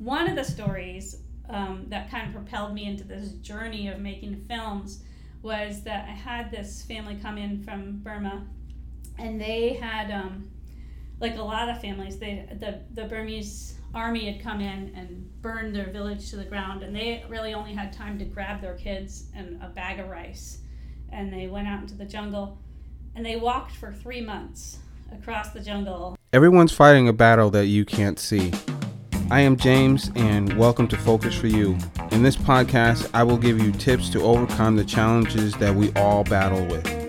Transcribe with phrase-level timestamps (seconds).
[0.00, 1.16] one of the stories
[1.50, 5.02] um, that kind of propelled me into this journey of making films
[5.42, 8.46] was that I had this family come in from Burma,
[9.18, 10.50] and they had um,
[11.20, 12.18] like a lot of families.
[12.18, 16.82] They the the Burmese army had come in and burned their village to the ground,
[16.82, 20.58] and they really only had time to grab their kids and a bag of rice,
[21.10, 22.58] and they went out into the jungle,
[23.14, 24.78] and they walked for three months
[25.12, 26.16] across the jungle.
[26.32, 28.52] Everyone's fighting a battle that you can't see.
[29.32, 31.78] I am James, and welcome to Focus for You.
[32.10, 36.24] In this podcast, I will give you tips to overcome the challenges that we all
[36.24, 36.99] battle with.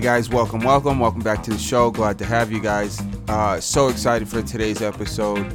[0.00, 1.90] Hey guys, welcome, welcome, welcome back to the show.
[1.90, 3.02] Glad to have you guys.
[3.28, 5.46] Uh, so excited for today's episode.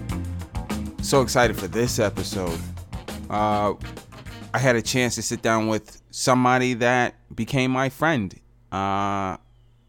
[1.02, 2.60] So excited for this episode.
[3.28, 3.74] Uh,
[4.54, 8.40] I had a chance to sit down with somebody that became my friend
[8.72, 9.38] uh,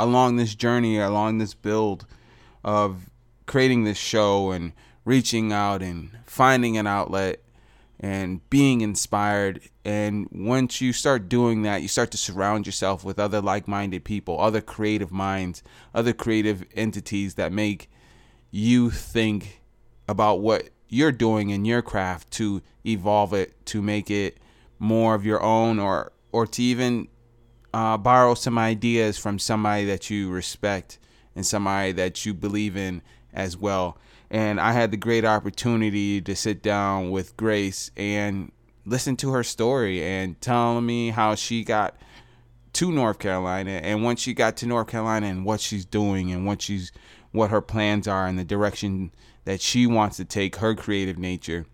[0.01, 2.07] along this journey, along this build
[2.65, 3.11] of
[3.45, 4.73] creating this show and
[5.05, 7.43] reaching out and finding an outlet
[7.99, 9.61] and being inspired.
[9.85, 14.05] And once you start doing that, you start to surround yourself with other like minded
[14.05, 15.63] people, other creative minds,
[15.95, 17.91] other creative entities that make
[18.51, 19.63] you think
[20.09, 24.39] about what you're doing in your craft to evolve it, to make it
[24.79, 27.09] more of your own, or, or to even
[27.73, 30.99] uh, borrow some ideas from somebody that you respect
[31.35, 33.99] and somebody that you believe in as well
[34.31, 38.53] and I had the great opportunity to sit down with Grace and
[38.85, 41.97] listen to her story and tell me how she got
[42.75, 46.47] to North Carolina and once she got to North Carolina and what she's doing and
[46.47, 46.93] what she's
[47.33, 49.11] what her plans are and the direction
[49.45, 51.67] that she wants to take her creative nature.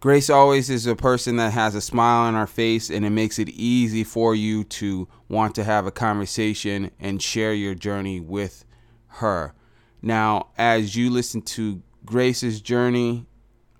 [0.00, 3.38] Grace always is a person that has a smile on her face and it makes
[3.38, 8.64] it easy for you to want to have a conversation and share your journey with
[9.08, 9.54] her.
[10.02, 13.26] Now, as you listen to Grace's journey,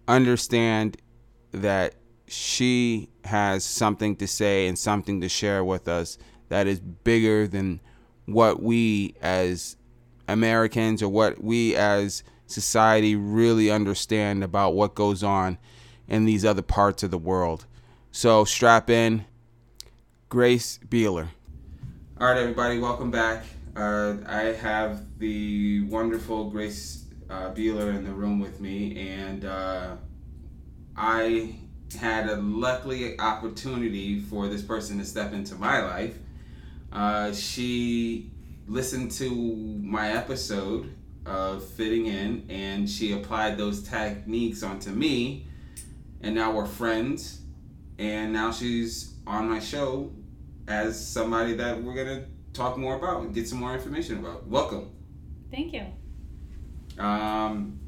[0.06, 0.97] understand
[1.53, 1.94] that
[2.26, 7.80] she has something to say and something to share with us that is bigger than
[8.26, 9.76] what we as
[10.28, 15.59] Americans or what we as society really understand about what goes on
[16.09, 17.66] in these other parts of the world.
[18.12, 19.25] So strap in.
[20.28, 21.28] Grace Beeler.
[22.20, 23.44] All right, everybody, welcome back.
[23.76, 29.94] Uh, I have the wonderful Grace uh, Beeler in the room with me, and uh,
[30.97, 31.54] I
[31.98, 36.19] had a lucky opportunity for this person to step into my life.
[36.92, 38.32] Uh, she
[38.66, 40.92] listened to my episode
[41.25, 45.47] of Fitting In, and she applied those techniques onto me,
[46.22, 47.42] and now we're friends,
[47.98, 50.10] and now she's on my show
[50.66, 54.46] as somebody that we're gonna talk more about and get some more information about.
[54.46, 54.90] Welcome.
[55.50, 55.86] Thank you.
[57.02, 57.78] Um,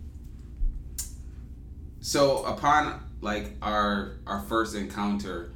[2.01, 5.53] so upon like our our first encounter,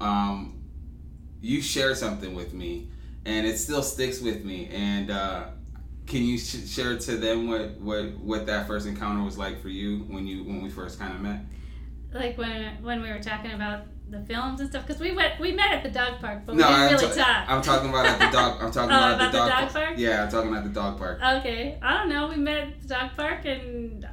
[0.00, 0.62] um,
[1.40, 2.88] you shared something with me,
[3.24, 4.68] and it still sticks with me.
[4.72, 5.44] And uh,
[6.06, 9.68] can you sh- share to them what what what that first encounter was like for
[9.68, 11.40] you when you when we first kind of met?
[12.12, 15.52] Like when when we were talking about the films and stuff because we went we
[15.52, 17.50] met at the dog park, but no, we didn't I'm really ta- talk.
[17.50, 18.62] I'm talking about at the dog.
[18.62, 19.94] I'm talking oh, about, about the, dog, the dog park.
[19.98, 21.20] Yeah, I'm talking about the dog park.
[21.38, 22.28] Okay, I don't know.
[22.28, 24.06] We met at the dog park, and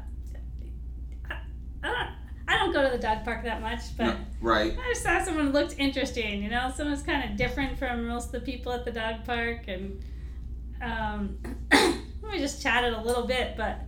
[1.29, 1.35] I,
[1.83, 2.09] I don't.
[2.47, 4.75] I don't go to the dog park that much, but no, right.
[4.75, 6.41] I just saw someone looked interesting.
[6.41, 9.67] You know, someone's kind of different from most of the people at the dog park,
[9.67, 10.03] and
[10.81, 11.37] um,
[12.23, 13.55] we just chatted a little bit.
[13.55, 13.81] But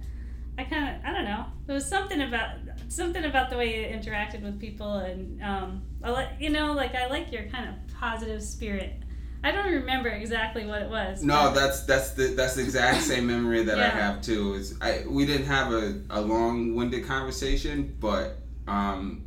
[0.58, 1.46] I kind of I don't know.
[1.66, 2.56] There was something about
[2.90, 6.96] something about the way you interacted with people, and um, I like you know like
[6.96, 8.94] I like your kind of positive spirit.
[9.44, 11.24] I don't remember exactly what it was.
[11.24, 13.86] No, that's that's the that's the exact same memory that yeah.
[13.86, 14.54] I have too.
[14.54, 18.38] Is I we didn't have a, a long winded conversation, but
[18.68, 19.24] um,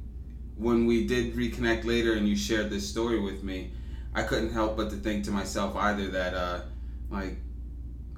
[0.56, 3.72] when we did reconnect later and you shared this story with me,
[4.14, 6.60] I couldn't help but to think to myself either that uh,
[7.10, 7.38] like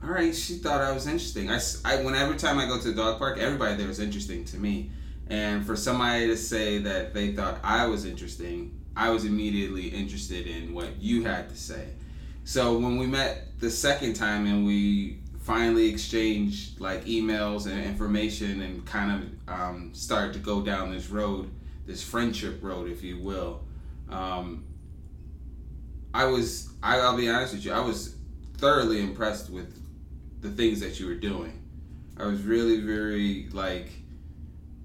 [0.07, 1.51] all right, she thought I was interesting.
[1.51, 4.45] I, I when every time I go to the dog park, everybody there is interesting
[4.47, 4.91] to me.
[5.29, 10.47] And for somebody to say that they thought I was interesting, I was immediately interested
[10.47, 11.89] in what you had to say.
[12.45, 18.63] So when we met the second time and we finally exchanged like emails and information
[18.63, 21.51] and kind of um, started to go down this road,
[21.85, 23.65] this friendship road, if you will,
[24.09, 24.65] um,
[26.15, 28.15] I was, I, I'll be honest with you, I was
[28.59, 29.76] thoroughly impressed with
[30.41, 31.63] the things that you were doing.
[32.19, 33.91] I was really very like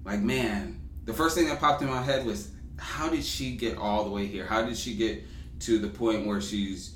[0.04, 3.78] like man, the first thing that popped in my head was how did she get
[3.78, 4.44] all the way here?
[4.44, 5.22] How did she get
[5.60, 6.94] to the point where she's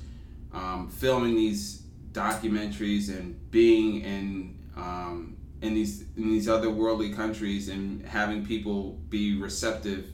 [0.53, 1.83] um, filming these
[2.13, 8.99] documentaries and being in um, in these in these other worldly countries and having people
[9.09, 10.07] be receptive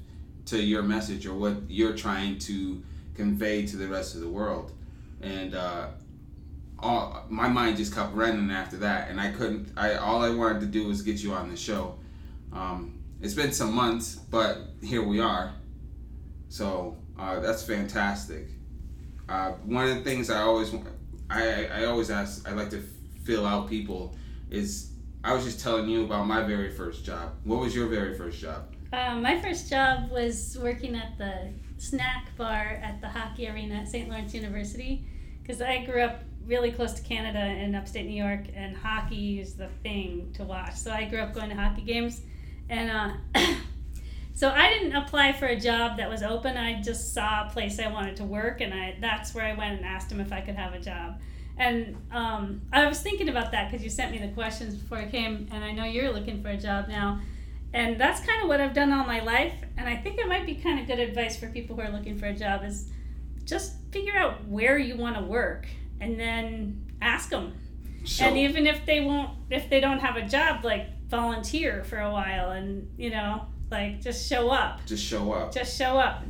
[0.47, 2.83] to your message or what you're trying to
[3.15, 4.73] convey to the rest of the world
[5.21, 5.89] and uh,
[6.83, 10.61] all my mind just kept running after that and i couldn't i all i wanted
[10.61, 11.99] to do was get you on the show.
[12.53, 15.55] Um, it's been some months but here we are.
[16.49, 18.49] So uh, that's fantastic.
[19.29, 20.75] Uh, one of the things i always
[21.31, 22.83] i i always ask i like to
[23.25, 24.17] fill out people
[24.51, 24.91] is
[25.25, 27.35] i was just telling you about my very first job.
[27.45, 28.75] What was your very first job?
[28.93, 33.89] Um, my first job was working at the snack bar at the hockey arena at
[33.89, 35.05] st lawrence university
[35.41, 39.55] because i grew up really close to Canada in upstate New York, and hockey is
[39.55, 40.75] the thing to watch.
[40.75, 42.23] So I grew up going to hockey games,
[42.69, 43.13] and uh,
[44.35, 46.57] so I didn't apply for a job that was open.
[46.57, 49.77] I just saw a place I wanted to work, and I that's where I went
[49.77, 51.21] and asked him if I could have a job.
[51.59, 55.07] And um, I was thinking about that because you sent me the questions before I
[55.07, 57.21] came, and I know you're looking for a job now.
[57.75, 60.45] And that's kind of what I've done all my life, and I think it might
[60.45, 62.91] be kind of good advice for people who are looking for a job is
[63.45, 65.67] just figure out where you want to work
[66.03, 67.55] and then ask them.
[68.05, 71.99] So, and even if they won't, if they don't have a job, like volunteer for
[71.99, 74.85] a while, and you know, like just show up.
[74.85, 75.55] Just show up.
[75.55, 76.25] Just show up.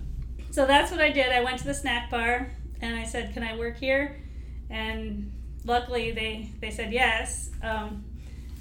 [0.51, 1.33] So that's what I did.
[1.33, 2.51] I went to the snack bar
[2.83, 4.21] and I said, "Can I work here?"
[4.69, 5.33] And
[5.65, 7.51] luckily, they they said yes.
[7.63, 8.05] Um,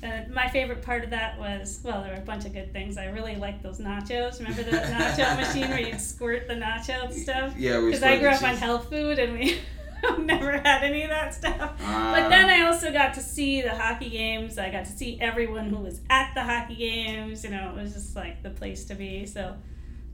[0.03, 2.97] and my favorite part of that was well, there were a bunch of good things.
[2.97, 4.39] I really liked those nachos.
[4.39, 7.55] Remember the nacho machine where you'd squirt the nacho stuff?
[7.57, 9.59] Yeah, because I grew up on health food and we
[10.09, 11.75] I've never had any of that stuff.
[11.83, 14.57] Uh, but then I also got to see the hockey games.
[14.57, 17.43] I got to see everyone who was at the hockey games.
[17.43, 19.25] You know, it was just like the place to be.
[19.25, 19.55] So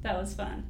[0.01, 0.66] that was fun.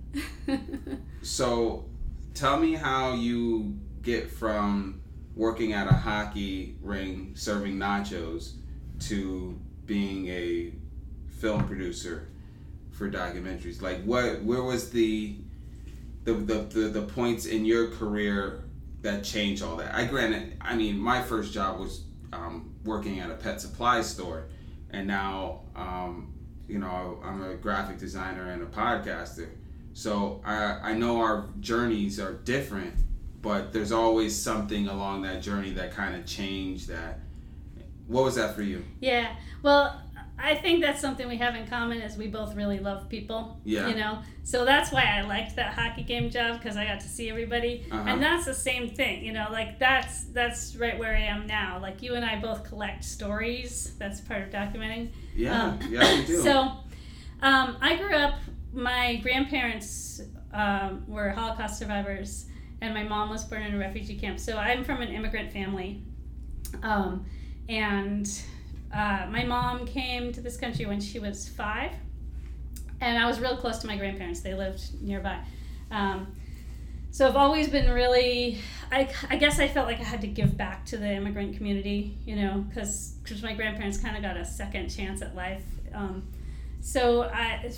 [1.21, 1.85] so
[2.33, 5.01] tell me how you get from
[5.35, 8.53] working at a hockey ring serving nachos
[8.99, 10.73] to being a
[11.29, 12.27] film producer
[12.91, 15.35] for documentaries like what where was the
[16.23, 18.63] the, the, the, the points in your career
[19.07, 19.95] that changed all that.
[19.95, 24.47] I granted, I mean, my first job was um, working at a pet supply store,
[24.91, 26.33] and now, um,
[26.67, 29.49] you know, I'm a graphic designer and a podcaster.
[29.93, 32.95] So I, I know our journeys are different,
[33.41, 37.19] but there's always something along that journey that kind of changed that.
[38.07, 38.83] What was that for you?
[38.99, 39.35] Yeah.
[39.63, 40.01] Well,
[40.39, 43.59] I think that's something we have in common is we both really love people.
[43.63, 43.87] Yeah.
[43.87, 47.07] You know, so that's why I liked that hockey game job because I got to
[47.07, 48.03] see everybody, uh-huh.
[48.07, 49.25] and that's the same thing.
[49.25, 51.79] You know, like that's that's right where I am now.
[51.81, 53.95] Like you and I both collect stories.
[53.97, 55.09] That's part of documenting.
[55.35, 56.43] Yeah, um, yeah, we do.
[56.43, 56.71] So,
[57.41, 58.35] um, I grew up.
[58.73, 60.21] My grandparents
[60.53, 62.45] um, were Holocaust survivors,
[62.81, 64.39] and my mom was born in a refugee camp.
[64.39, 66.03] So I'm from an immigrant family,
[66.83, 67.25] um,
[67.67, 68.29] and
[68.93, 71.91] uh, my mom came to this country when she was five,
[73.01, 74.41] and I was real close to my grandparents.
[74.41, 75.39] They lived nearby.
[75.91, 76.27] Um,
[77.11, 78.59] so I've always been really,
[78.91, 82.17] I, I guess I felt like I had to give back to the immigrant community,
[82.25, 85.63] you know, because my grandparents kind of got a second chance at life.
[85.93, 86.27] Um,
[86.81, 87.71] so I,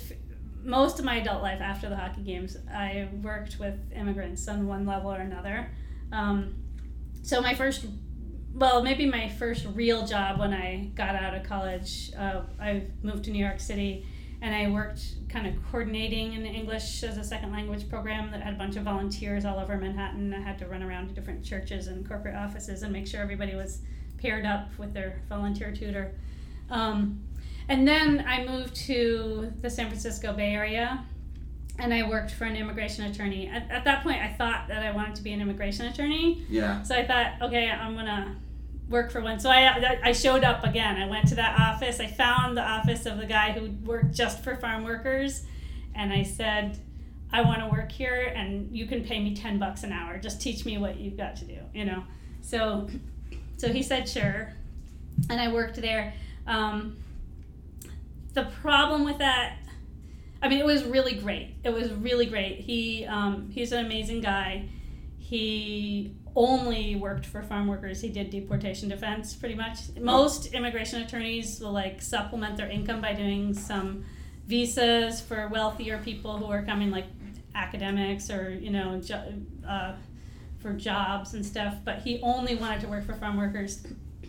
[0.62, 4.84] most of my adult life after the hockey games, I worked with immigrants on one
[4.84, 5.70] level or another.
[6.12, 6.54] Um,
[7.22, 7.86] so my first
[8.52, 13.24] well, maybe my first real job when I got out of college, uh, I moved
[13.24, 14.06] to New York City
[14.42, 18.54] and I worked kind of coordinating an English as a second language program that had
[18.54, 20.32] a bunch of volunteers all over Manhattan.
[20.32, 23.54] I had to run around to different churches and corporate offices and make sure everybody
[23.54, 23.80] was
[24.16, 26.14] paired up with their volunteer tutor.
[26.70, 27.22] Um,
[27.68, 31.04] and then I moved to the San Francisco Bay Area
[31.80, 33.48] and I worked for an immigration attorney.
[33.48, 36.44] At, at, that point, I thought that I wanted to be an immigration attorney.
[36.48, 36.82] Yeah.
[36.82, 38.36] So I thought, okay, I'm gonna
[38.88, 39.40] work for one.
[39.40, 40.96] So I I showed up again.
[40.96, 41.98] I went to that office.
[41.98, 45.44] I found the office of the guy who worked just for farm workers,
[45.94, 46.78] and I said,
[47.32, 50.18] I want to work here, and you can pay me ten bucks an hour.
[50.18, 51.58] Just teach me what you've got to do.
[51.72, 52.04] You know.
[52.42, 52.88] So,
[53.56, 54.52] so he said sure,
[55.30, 56.12] and I worked there.
[56.46, 56.96] Um,
[58.32, 59.56] the problem with that
[60.42, 61.54] I mean, it was really great.
[61.64, 62.60] It was really great.
[62.60, 64.68] He um, he's an amazing guy.
[65.18, 68.00] He only worked for farm workers.
[68.00, 69.78] He did deportation defense pretty much.
[70.00, 74.04] Most immigration attorneys will like supplement their income by doing some
[74.46, 77.06] visas for wealthier people who are coming, like
[77.54, 79.00] academics or you know
[79.68, 79.92] uh,
[80.60, 83.86] for jobs and stuff, but he only wanted to work for farm workers.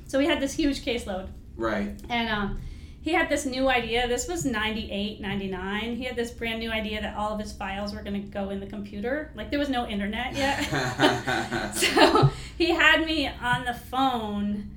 [0.07, 1.29] So we had this huge caseload.
[1.55, 1.99] Right.
[2.09, 2.61] And um,
[3.01, 4.07] he had this new idea.
[4.07, 5.95] This was 98, 99.
[5.95, 8.51] He had this brand new idea that all of his files were going to go
[8.51, 9.31] in the computer.
[9.35, 10.61] Like there was no internet yet.
[11.75, 14.69] so he had me on the phone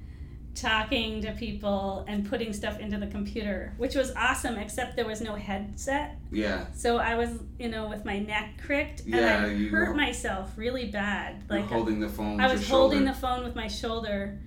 [0.55, 5.21] talking to people and putting stuff into the computer, which was awesome, except there was
[5.21, 6.17] no headset.
[6.31, 6.67] Yeah.
[6.75, 10.53] So I was, you know, with my neck cricked and Yeah, I hurt were- myself
[10.57, 11.43] really bad.
[11.51, 12.41] Like holding the phone.
[12.41, 13.13] I was holding shoulder.
[13.13, 14.39] the phone with my shoulder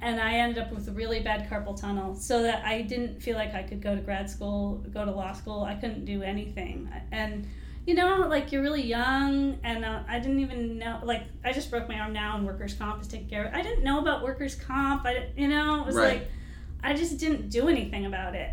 [0.00, 3.36] and I ended up with a really bad carpal tunnel so that I didn't feel
[3.36, 5.64] like I could go to grad school, go to law school.
[5.64, 6.88] I couldn't do anything.
[7.12, 7.46] And
[7.86, 11.70] you know, like you're really young and uh, I didn't even know like I just
[11.70, 13.54] broke my arm now and workers comp is taken care of.
[13.54, 15.06] I didn't know about workers comp.
[15.06, 16.18] I you know, it was Right.
[16.20, 16.30] like
[16.82, 18.50] I just didn't do anything about it.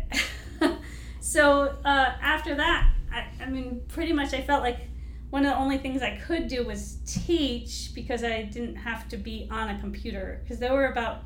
[1.20, 4.78] so uh, after that, I, I mean, pretty much I felt like
[5.34, 9.16] one of the only things I could do was teach because I didn't have to
[9.16, 10.40] be on a computer.
[10.44, 11.24] Because there were about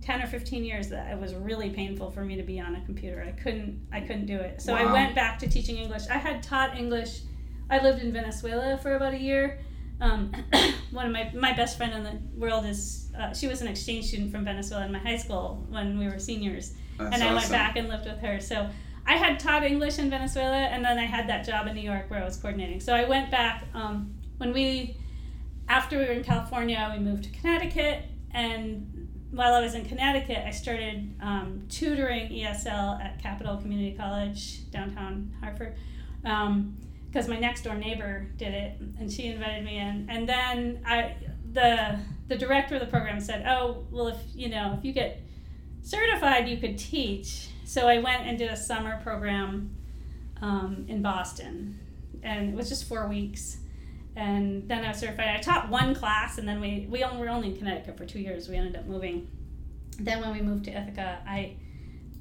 [0.00, 2.80] 10 or 15 years that it was really painful for me to be on a
[2.86, 3.22] computer.
[3.22, 4.62] I couldn't I couldn't do it.
[4.62, 6.04] So I went back to teaching English.
[6.08, 7.20] I had taught English.
[7.68, 9.58] I lived in Venezuela for about a year.
[10.00, 10.32] Um,
[10.90, 14.06] one of my my best friend in the world is uh, she was an exchange
[14.06, 17.50] student from Venezuela in my high school when we were seniors That's and I went
[17.50, 18.40] back and lived with her.
[18.40, 18.70] So
[19.08, 22.10] I had taught English in Venezuela, and then I had that job in New York
[22.10, 22.78] where I was coordinating.
[22.78, 24.98] So I went back um, when we,
[25.66, 30.44] after we were in California, we moved to Connecticut, and while I was in Connecticut,
[30.46, 35.74] I started um, tutoring ESL at Capital Community College downtown Hartford.
[36.22, 40.06] because my next door neighbor did it, and she invited me in.
[40.10, 41.16] And then I,
[41.54, 41.98] the
[42.28, 45.22] the director of the program said, "Oh, well, if you know, if you get
[45.80, 49.76] certified, you could teach." So I went and did a summer program
[50.40, 51.78] um, in Boston,
[52.22, 53.58] and it was just four weeks.
[54.16, 55.28] And then I was certified.
[55.28, 58.20] I taught one class, and then we we only, were only in Connecticut for two
[58.20, 58.48] years.
[58.48, 59.28] We ended up moving.
[59.98, 61.56] Then when we moved to Ithaca, I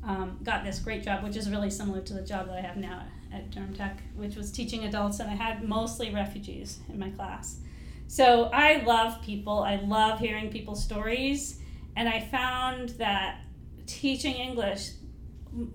[0.03, 2.75] um, got this great job, which is really similar to the job that I have
[2.75, 7.11] now at Durham Tech, which was teaching adults, and I had mostly refugees in my
[7.11, 7.61] class.
[8.09, 9.59] So I love people.
[9.59, 11.61] I love hearing people's stories,
[11.95, 13.39] and I found that
[13.85, 14.89] teaching English,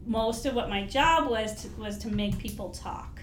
[0.06, 3.20] most of what my job was to, was to make people talk.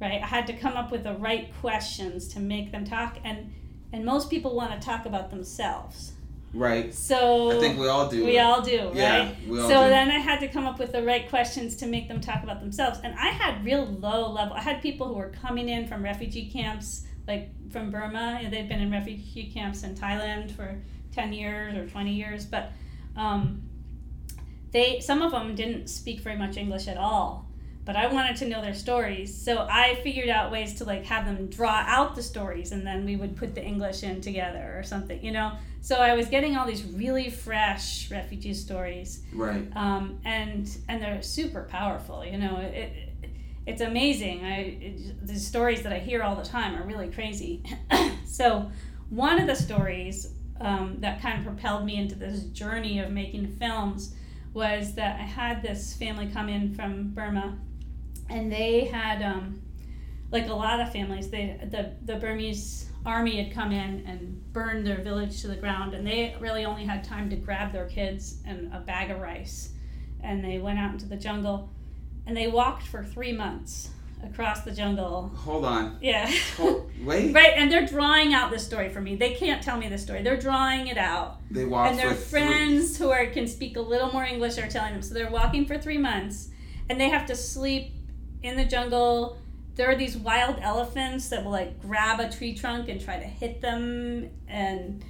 [0.00, 3.52] Right, I had to come up with the right questions to make them talk, and
[3.92, 6.12] and most people want to talk about themselves.
[6.54, 6.92] Right.
[6.92, 8.24] So I think we all do.
[8.24, 9.36] we all do, Yeah, right?
[9.48, 9.88] we all so do.
[9.90, 12.60] then I had to come up with the right questions to make them talk about
[12.60, 12.98] themselves.
[13.04, 14.54] And I had real low level.
[14.54, 18.40] I had people who were coming in from refugee camps, like from Burma.
[18.42, 20.76] and They'd been in refugee camps in Thailand for
[21.14, 22.44] 10 years or 20 years.
[22.44, 22.72] But
[23.16, 23.62] um,
[24.72, 27.46] they some of them didn't speak very much English at all.
[27.84, 29.36] But I wanted to know their stories.
[29.36, 33.04] So I figured out ways to like have them draw out the stories and then
[33.04, 35.50] we would put the English in together or something, you know?
[35.80, 39.64] So I was getting all these really fresh refugee stories, Right.
[39.74, 42.24] um, and and they're super powerful.
[42.24, 42.92] You know, it, it
[43.66, 44.44] it's amazing.
[44.44, 47.64] I it, the stories that I hear all the time are really crazy.
[48.24, 48.70] so
[49.10, 53.48] one of the stories um, that kind of propelled me into this journey of making
[53.58, 54.14] films
[54.54, 57.58] was that I had this family come in from Burma,
[58.28, 59.62] and they had um,
[60.30, 61.30] like a lot of families.
[61.30, 65.94] They the the Burmese army had come in and burned their village to the ground,
[65.94, 69.70] and they really only had time to grab their kids and a bag of rice,
[70.22, 71.70] and they went out into the jungle,
[72.26, 73.90] and they walked for three months
[74.24, 75.30] across the jungle.
[75.34, 75.98] Hold on.
[76.00, 76.30] Yeah.
[76.56, 77.32] Hold, wait.
[77.34, 79.16] Right, and they're drawing out this story for me.
[79.16, 80.22] They can't tell me the story.
[80.22, 83.76] They're drawing it out They walked and their for three- friends who are can speak
[83.76, 85.02] a little more English are telling them.
[85.02, 86.48] So they're walking for three months,
[86.88, 87.92] and they have to sleep
[88.42, 89.38] in the jungle.
[89.74, 93.24] There are these wild elephants that will like grab a tree trunk and try to
[93.24, 95.04] hit them, and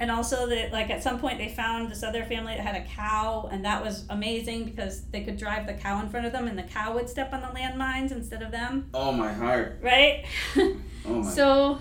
[0.00, 2.84] and also that like at some point they found this other family that had a
[2.86, 6.46] cow, and that was amazing because they could drive the cow in front of them,
[6.48, 9.80] and the cow would step on the landmines instead of them, Oh my heart.
[9.82, 10.24] right?
[11.06, 11.30] Oh my.
[11.30, 11.78] So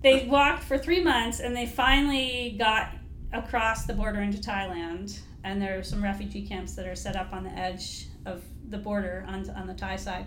[0.00, 2.90] they walked for three months and they finally got
[3.32, 5.18] across the border into Thailand.
[5.42, 8.78] And there are some refugee camps that are set up on the edge of the
[8.78, 10.26] border on, on the Thai side.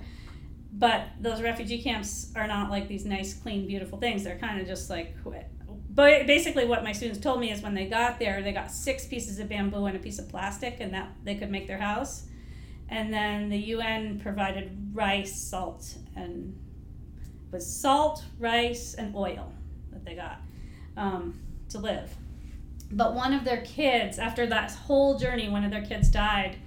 [0.74, 4.24] But those refugee camps are not like these nice, clean, beautiful things.
[4.24, 5.16] They're kind of just like.
[5.98, 9.08] But basically, what my students told me is when they got there, they got six
[9.08, 12.28] pieces of bamboo and a piece of plastic, and that they could make their house.
[12.88, 16.56] And then the UN provided rice, salt, and
[17.52, 19.52] was salt, rice, and oil
[19.92, 20.40] that they got
[20.96, 21.40] um,
[21.70, 22.16] to live.
[22.92, 26.58] But one of their kids, after that whole journey, one of their kids died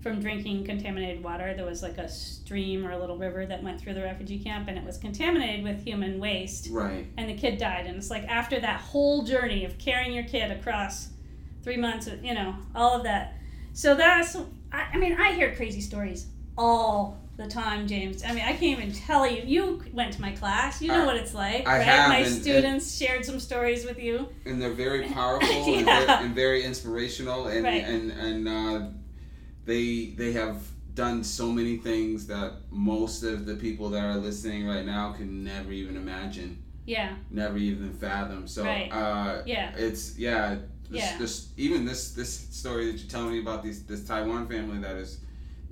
[0.00, 1.52] from drinking contaminated water.
[1.54, 4.68] There was like a stream or a little river that went through the refugee camp,
[4.68, 6.68] and it was contaminated with human waste.
[6.70, 7.06] Right.
[7.18, 7.86] And the kid died.
[7.86, 11.10] And it's like after that whole journey of carrying your kid across
[11.62, 13.34] three months, of, you know, all of that.
[13.74, 14.36] So that's,
[14.72, 16.26] I, I mean, I hear crazy stories
[16.56, 18.22] all the time, James.
[18.24, 19.42] I mean, I can't even tell you.
[19.44, 20.80] You went to my class.
[20.82, 21.82] You know I- what it's like, I right?
[21.86, 24.28] have, my and- and- students shared some stories with you.
[24.46, 27.84] and they're very powerful and, very, and very inspirational and Right.
[27.84, 28.86] and and uh,
[29.64, 30.62] they they have
[30.94, 35.44] done so many things that most of the people that are listening right now can
[35.44, 38.90] never even imagine Yeah, never even fathom so Right.
[38.92, 40.56] uh, yeah, it's yeah
[40.90, 41.18] this, Yeah.
[41.18, 44.96] this even this this story that you're telling me about this this Taiwan family that
[44.96, 45.18] is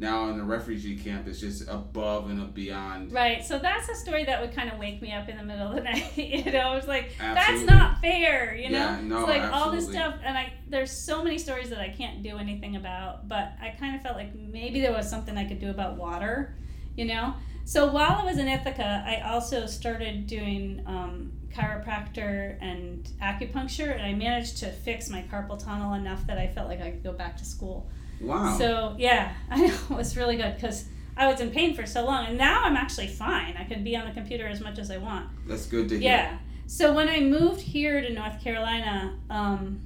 [0.01, 3.45] now in the refugee camp is just above and beyond right.
[3.45, 5.75] So that's a story that would kind of wake me up in the middle of
[5.75, 6.17] the night.
[6.17, 7.35] you know, it's like Absolutely.
[7.35, 8.55] that's not fair.
[8.55, 11.71] You know, Yeah, no, it's like all this stuff, and I there's so many stories
[11.71, 13.29] that I can't do anything about.
[13.29, 16.57] But I kind of felt like maybe there was something I could do about water.
[16.97, 20.83] You know, so while I was in Ithaca, I also started doing.
[20.87, 26.47] Um, chiropractor and acupuncture and I managed to fix my carpal tunnel enough that I
[26.47, 27.91] felt like I could go back to school.
[28.21, 31.85] Wow So yeah, I know it was really good because I was in pain for
[31.85, 33.57] so long, and now I'm actually fine.
[33.57, 35.29] I can be on the computer as much as I want.
[35.47, 36.39] that's good to hear Yeah.
[36.67, 39.81] So when I moved here to North Carolina, um,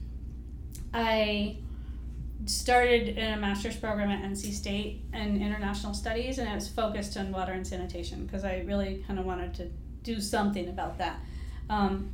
[0.92, 1.56] I
[2.46, 7.16] started in a master's program at NC State in international studies, and it was focused
[7.16, 9.70] on water and sanitation because I really kind of wanted to
[10.02, 11.20] do something about that.
[11.70, 12.12] Um,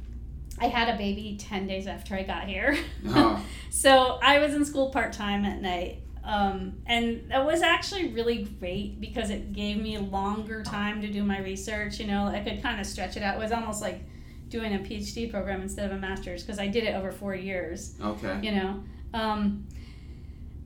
[0.61, 2.77] I had a baby 10 days after I got here.
[3.09, 3.45] Oh.
[3.71, 6.03] So I was in school part time at night.
[6.29, 11.25] Um, and that was actually really great because it gave me longer time to do
[11.25, 11.99] my research.
[11.99, 13.37] You know, I could kind of stretch it out.
[13.37, 14.03] It was almost like
[14.51, 17.95] doing a PhD program instead of a master's because I did it over four years
[18.03, 18.83] okay you know.
[19.13, 19.67] Um,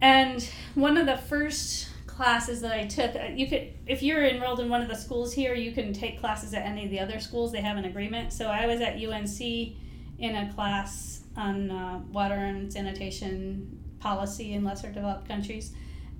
[0.00, 4.60] and one of the first classes that I took, uh, you could, if you're enrolled
[4.60, 7.20] in one of the schools here, you can take classes at any of the other
[7.20, 7.52] schools.
[7.52, 8.32] They have an agreement.
[8.32, 14.64] So I was at UNC in a class on uh, water and sanitation policy in
[14.64, 15.72] lesser developed countries,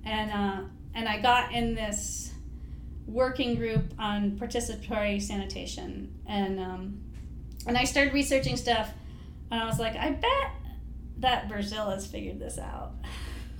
[0.05, 2.31] and uh, and I got in this
[3.05, 7.01] working group on participatory sanitation, and um,
[7.67, 8.91] and I started researching stuff,
[9.51, 10.51] and I was like, I bet
[11.17, 12.93] that Brazil has figured this out.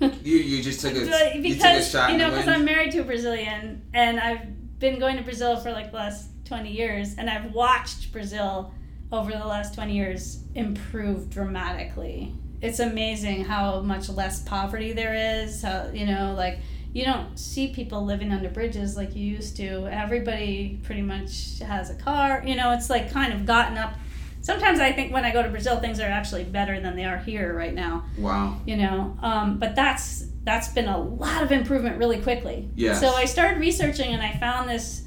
[0.00, 2.92] you you just took a But you took a shot you know, because I'm married
[2.92, 7.14] to a Brazilian, and I've been going to Brazil for like the last 20 years,
[7.16, 8.72] and I've watched Brazil
[9.12, 12.34] over the last 20 years improve dramatically.
[12.64, 15.62] It's amazing how much less poverty there is.
[15.62, 16.58] How you know, like
[16.92, 19.86] you don't see people living under bridges like you used to.
[19.88, 22.42] Everybody pretty much has a car.
[22.46, 23.94] You know, it's like kind of gotten up.
[24.40, 27.16] Sometimes I think when I go to Brazil, things are actually better than they are
[27.16, 31.96] here right now wow you know um, but that's that's been a lot of improvement
[31.98, 33.00] really quickly Yes.
[33.00, 35.03] so i started researching and i found this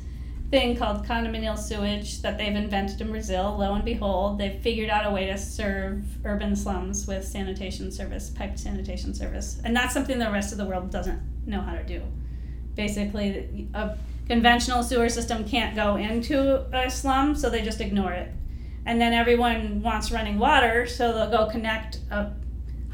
[0.49, 3.57] thing called condominial sewage that they've invented in brazil.
[3.59, 8.29] Lo and behold they've figured out a way to serve urban slums with sanitation service
[8.29, 9.59] piped sanitation service.
[9.65, 12.01] And that's something the rest of the world doesn't know how to do.
[12.75, 18.31] Basically a conventional sewer system can't go into a slum so they just ignore it.
[18.85, 22.31] And then everyone wants running water so they'll go connect a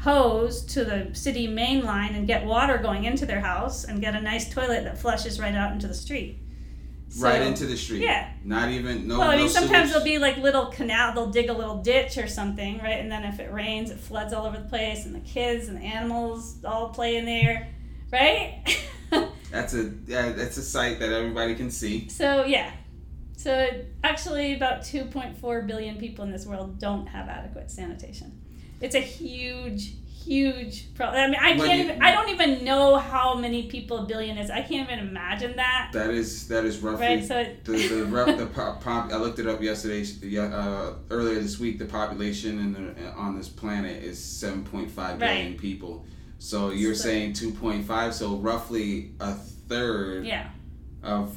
[0.00, 4.16] hose to the city main line and get water going into their house and get
[4.16, 6.43] a nice toilet that flushes right out into the street
[7.18, 10.04] right into the street yeah not even no well, I no mean, sometimes sewage.
[10.04, 11.14] there'll be like little canal.
[11.14, 12.98] They'll dig a little ditch or something, right?
[13.00, 15.78] And then if it rains, it floods all over the place, and the kids and
[15.78, 17.68] the animals all play in there,
[18.12, 18.62] right?
[19.50, 22.08] That's a yeah, that's a sight that everybody can see.
[22.08, 22.70] so yeah,
[23.36, 23.68] so
[24.02, 28.40] actually, about 2.4 billion people in this world don't have adequate sanitation.
[28.80, 29.92] It's a huge,
[30.24, 31.20] huge problem.
[31.22, 32.02] I mean, I can't you- even.
[32.02, 34.50] I don't even know how many people a billion is.
[34.50, 35.90] I can't even imagine that.
[35.92, 37.24] That is that is roughly Right.
[37.24, 40.02] So it, the the, rep, the pop, pop, I looked it up yesterday.
[40.22, 44.90] yeah, Uh, earlier this week, the population in the, on this planet is seven point
[44.90, 45.58] five billion Right.
[45.58, 46.04] people.
[46.38, 48.14] So you're So- saying two point five.
[48.14, 50.48] So roughly a third yeah.
[51.02, 51.36] of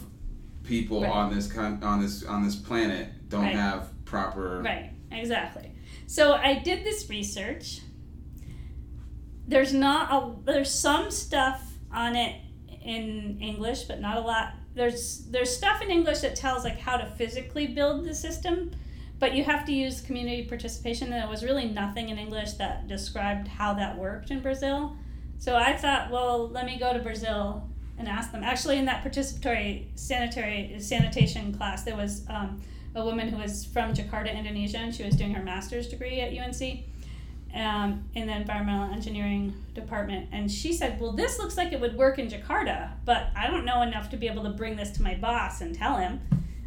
[0.63, 1.11] people Right.
[1.11, 4.61] on this con- on this on this planet don't have proper.
[4.63, 5.71] Right, exactly.
[6.07, 7.81] So I did this research.
[9.47, 12.35] There's not a there's some stuff on it
[12.83, 14.53] in English, but not a lot.
[14.73, 18.71] There's there's stuff in English that tells like how to physically build the system,
[19.19, 21.11] but you have to use community participation.
[21.11, 24.95] And there was really nothing in English that described how that worked in Brazil.
[25.39, 28.43] So I thought, well, let me go to Brazil and ask them.
[28.43, 32.61] Actually, in that participatory sanitary sanitation class, there was um,
[32.95, 36.31] a woman who was from Jakarta, Indonesia, and she was doing her master's degree at
[36.31, 36.83] UNC.
[37.57, 41.95] Um, in the environmental engineering department, and she said, "Well, this looks like it would
[41.95, 45.01] work in Jakarta, but I don't know enough to be able to bring this to
[45.01, 46.19] my boss and tell him."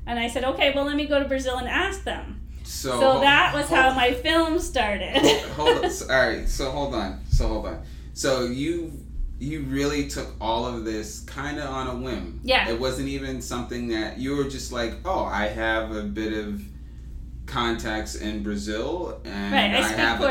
[0.07, 3.21] And I said, "Okay, well, let me go to Brazil and ask them." So, So
[3.21, 5.17] that was hold- how my film started.
[5.57, 5.91] hold on.
[5.91, 6.49] So, all right.
[6.49, 7.21] So hold on.
[7.31, 7.83] So hold on.
[8.15, 8.93] So you
[9.39, 12.41] you really took all of this kind of on a whim.
[12.45, 12.69] Yeah.
[12.69, 16.61] It wasn't even something that you were just like, oh, I have a bit of
[17.51, 20.25] contacts in Brazil, and right, I I speak have a,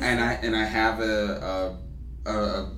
[0.00, 1.76] and I and I have a,
[2.26, 2.70] a, a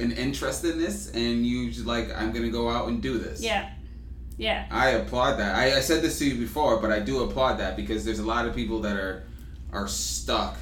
[0.00, 3.42] an interest in this, and you like, I'm gonna go out and do this.
[3.42, 3.70] yeah,
[4.36, 5.54] yeah, I applaud that.
[5.54, 8.26] I, I said this to you before, but I do applaud that because there's a
[8.26, 9.24] lot of people that are
[9.72, 10.56] are stuck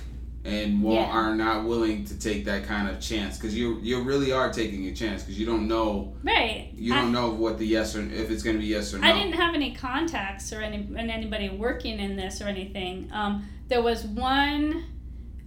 [0.45, 1.13] and won't, Yeah.
[1.13, 4.87] are not willing to take that kind of chance because you you really are taking
[4.87, 6.71] a chance because you don't know right.
[6.75, 9.07] you don't know what the yes or if it's going to be yes or no.
[9.07, 13.09] I didn't have any contacts or any and anybody working in this or anything.
[13.13, 14.85] Um, there was one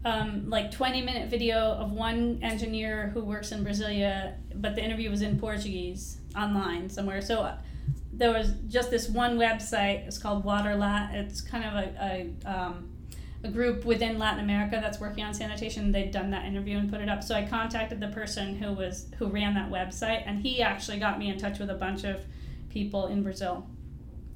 [0.05, 5.10] um, like 20 minute video of one engineer who works in Brasilia, but the interview
[5.10, 7.21] was in Portuguese online somewhere.
[7.21, 7.58] So uh,
[8.13, 10.08] there was just this one website.
[10.08, 11.13] It's called Waterlat.
[11.15, 12.89] It's kind of a, a, um,
[13.45, 15.91] a group within Latin America that's working on sanitation.
[15.91, 17.23] They'd done that interview and put it up.
[17.23, 21.19] So I contacted the person who was who ran that website, and he actually got
[21.19, 22.25] me in touch with a bunch of
[22.69, 23.67] people in Brazil,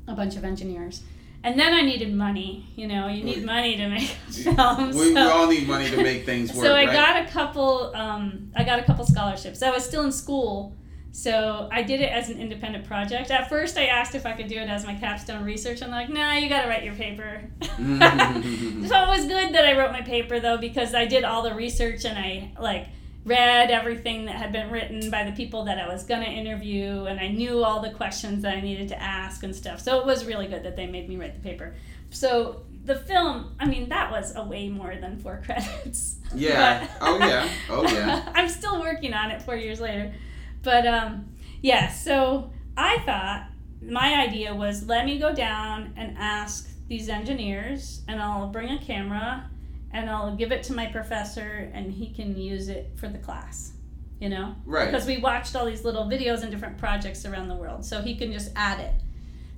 [0.08, 1.02] a bunch of engineers.
[1.44, 2.68] And then I needed money.
[2.76, 4.96] You know, you need money to make films.
[4.96, 6.66] we, we all need money to make things work.
[6.66, 6.94] so I right?
[6.94, 7.96] got a couple.
[7.96, 9.64] Um, I got a couple scholarships.
[9.64, 10.76] I was still in school,
[11.12, 13.32] so I did it as an independent project.
[13.32, 15.82] At first, I asked if I could do it as my capstone research.
[15.82, 17.42] I'm like, nah, you got to write your paper.
[17.62, 18.86] Mm-hmm.
[18.88, 21.54] so it was good that I wrote my paper though, because I did all the
[21.56, 22.88] research and I like
[23.26, 27.20] read everything that had been written by the people that I was gonna interview, and
[27.20, 29.82] I knew all the questions that I needed to ask and stuff.
[29.82, 31.76] So it was really good that they made me write the paper.
[32.12, 36.18] So the film, I mean, that was a way more than four credits.
[36.34, 36.88] Yeah.
[37.02, 37.50] Oh, yeah.
[37.70, 38.32] Oh, yeah.
[38.34, 40.14] I'm still working on it four years later.
[40.62, 41.30] But um,
[41.62, 43.48] yeah, so I thought
[43.82, 48.80] my idea was let me go down and ask these engineers, and I'll bring a
[48.80, 49.50] camera
[49.92, 53.74] and I'll give it to my professor, and he can use it for the class.
[54.20, 54.56] You know?
[54.66, 54.92] Right.
[54.92, 58.18] because we watched all these little videos and different projects around the world so he
[58.18, 58.94] can just add it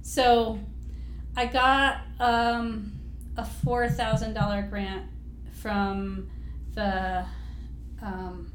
[0.03, 0.59] so
[1.35, 2.91] i got um,
[3.37, 5.09] a $4000 grant
[5.51, 6.29] from
[6.75, 7.25] the
[8.03, 8.51] um,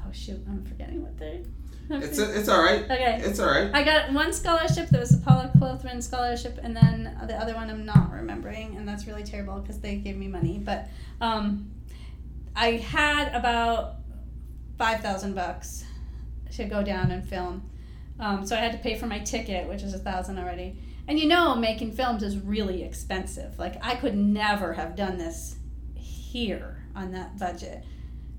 [0.00, 1.44] oh shoot i'm forgetting what they
[1.90, 2.84] It's it's all right.
[2.84, 3.70] okay It's all right.
[3.74, 7.68] I got one scholarship that was the Paula Clothman scholarship, and then the other one
[7.70, 10.58] I'm not remembering, and that's really terrible because they gave me money.
[10.58, 10.88] But
[11.20, 11.70] um,
[12.56, 13.96] I had about
[14.78, 15.84] five thousand bucks
[16.52, 17.68] to go down and film,
[18.18, 20.78] um, so I had to pay for my ticket, which is a thousand already.
[21.06, 23.58] And you know, making films is really expensive.
[23.58, 25.56] Like I could never have done this
[25.94, 27.84] here on that budget,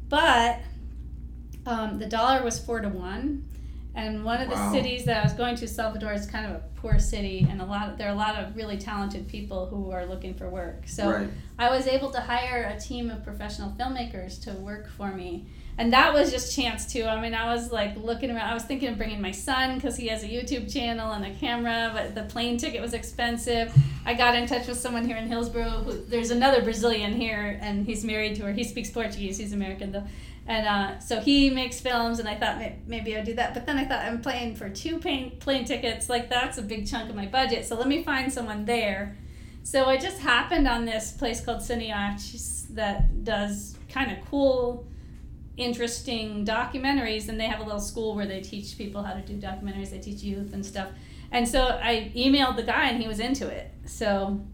[0.09, 0.59] but
[1.65, 3.45] um, the dollar was four to one.
[3.97, 4.73] And one of the Wow.
[4.73, 7.65] cities that I was going to, Salvador, is kind of a poor city, and a
[7.65, 10.83] lot of, there are a lot of really talented people who are looking for work.
[10.85, 11.29] So right.
[11.57, 15.45] I was able to hire a team of professional filmmakers to work for me.
[15.77, 17.05] And that was just chance too.
[17.05, 18.49] I mean, I was like looking around.
[18.49, 21.33] I was thinking of bringing my son because he has a YouTube channel and a
[21.33, 23.73] camera, but the plane ticket was expensive.
[24.05, 25.83] I got in touch with someone here in Hillsborough.
[25.83, 28.53] Who, there's another Brazilian here, and he's married to her.
[28.53, 29.37] He speaks Portuguese.
[29.37, 30.03] He's American though.
[30.47, 33.53] And uh, so he makes films, and I thought may- maybe I'd do that.
[33.53, 36.07] But then I thought I'm paying for two plane, plane tickets.
[36.07, 37.65] Like, that's a big chunk of my budget.
[37.65, 39.17] So let me find someone there.
[39.63, 44.85] So I just happened on this place called Cineachis that does kind of cool,
[45.57, 47.27] interesting documentaries.
[47.27, 49.99] And they have a little school where they teach people how to do documentaries, they
[49.99, 50.89] teach youth and stuff.
[51.31, 53.71] And so I emailed the guy, and he was into it.
[53.87, 54.45] So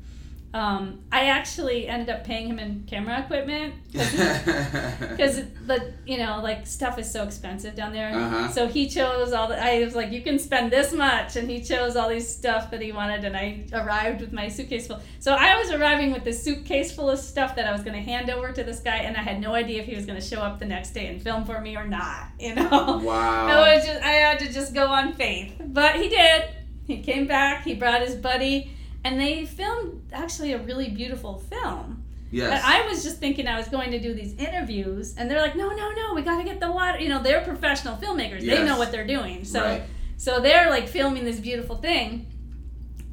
[0.53, 6.67] um, I actually ended up paying him in camera equipment because the you know like
[6.67, 8.13] stuff is so expensive down there.
[8.13, 8.49] Uh-huh.
[8.49, 9.61] So he chose all the.
[9.61, 12.81] I was like, you can spend this much, and he chose all these stuff that
[12.81, 14.99] he wanted, and I arrived with my suitcase full.
[15.19, 18.01] So I was arriving with this suitcase full of stuff that I was going to
[18.01, 20.25] hand over to this guy, and I had no idea if he was going to
[20.25, 22.27] show up the next day and film for me or not.
[22.41, 22.97] You know.
[23.03, 23.47] wow.
[23.47, 25.53] I was just I had to just go on faith.
[25.63, 26.45] But he did.
[26.87, 28.71] He came back, he brought his buddy,
[29.03, 32.03] and they filmed actually a really beautiful film.
[32.29, 32.49] yes.
[32.49, 35.55] But I was just thinking I was going to do these interviews and they're like,
[35.55, 38.41] No, no, no, we gotta get the water you know, they're professional filmmakers.
[38.41, 39.45] They know what they're doing.
[39.45, 39.83] So right.
[40.17, 42.27] so they're like filming this beautiful thing.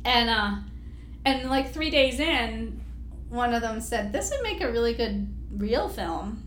[0.05, 0.57] And uh
[1.25, 2.81] and like three days in,
[3.29, 6.45] one of them said, This would make a really good real film.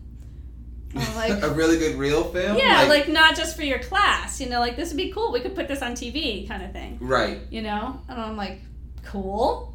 [1.16, 2.58] Like a really good real film.
[2.58, 5.32] yeah, like, not just for your class, you know, like this would be cool.
[5.32, 7.38] We could put this on TV, kind of thing, right.
[7.50, 7.98] you know.
[8.10, 8.60] And I'm like,
[9.04, 9.74] cool.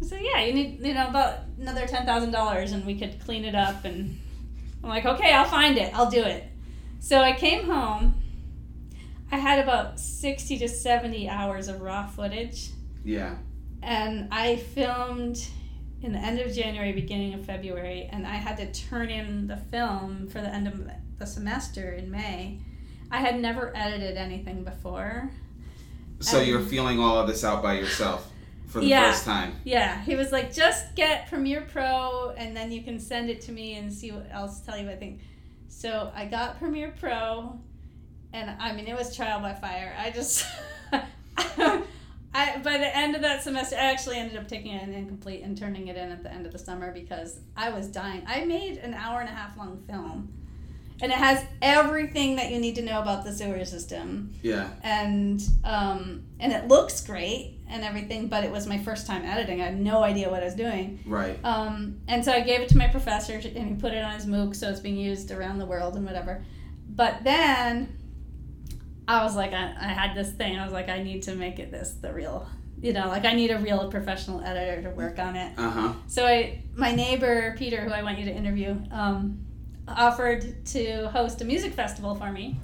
[0.00, 3.44] So yeah, you need you know about another ten thousand dollars, and we could clean
[3.44, 4.18] it up and
[4.82, 5.92] I'm like, okay, I'll find it.
[5.94, 6.44] I'll do it.
[7.00, 8.14] So I came home.
[9.30, 12.70] I had about 60 to 70 hours of raw footage.
[13.04, 13.36] Yeah.
[13.82, 15.46] And I filmed
[16.00, 19.56] in the end of January, beginning of February, and I had to turn in the
[19.56, 22.60] film for the end of the semester in May.
[23.10, 25.30] I had never edited anything before.
[26.20, 28.30] So Um, you're feeling all of this out by yourself
[28.68, 29.10] for the Yeah.
[29.10, 29.54] first time.
[29.64, 33.52] Yeah, he was like, just get Premiere Pro and then you can send it to
[33.52, 35.20] me and see what else tell you what I think.
[35.68, 37.58] So I got Premiere Pro
[38.32, 39.94] and I mean, it was trial by fire.
[39.98, 40.44] I just,
[42.34, 45.56] I, by the end of that semester, I actually ended up taking it incomplete and
[45.56, 48.22] turning it in at the end of the summer because I was dying.
[48.26, 50.32] I made an hour and a half long film
[51.00, 54.68] and it has everything that you need to know about the sewer system Yeah.
[54.82, 59.60] and um, and it looks great and everything, but it was my first time editing.
[59.60, 61.00] I had no idea what I was doing.
[61.06, 61.38] Right.
[61.44, 64.26] Um, and so I gave it to my professor, and he put it on his
[64.26, 66.44] MOOC, so it's being used around the world and whatever.
[66.88, 67.96] But then
[69.06, 70.58] I was like, I, I had this thing.
[70.58, 72.48] I was like, I need to make it this the real,
[72.80, 75.58] you know, like I need a real professional editor to work on it.
[75.58, 75.92] Uh huh.
[76.06, 79.44] So I, my neighbor Peter, who I want you to interview, um,
[79.86, 82.58] offered to host a music festival for me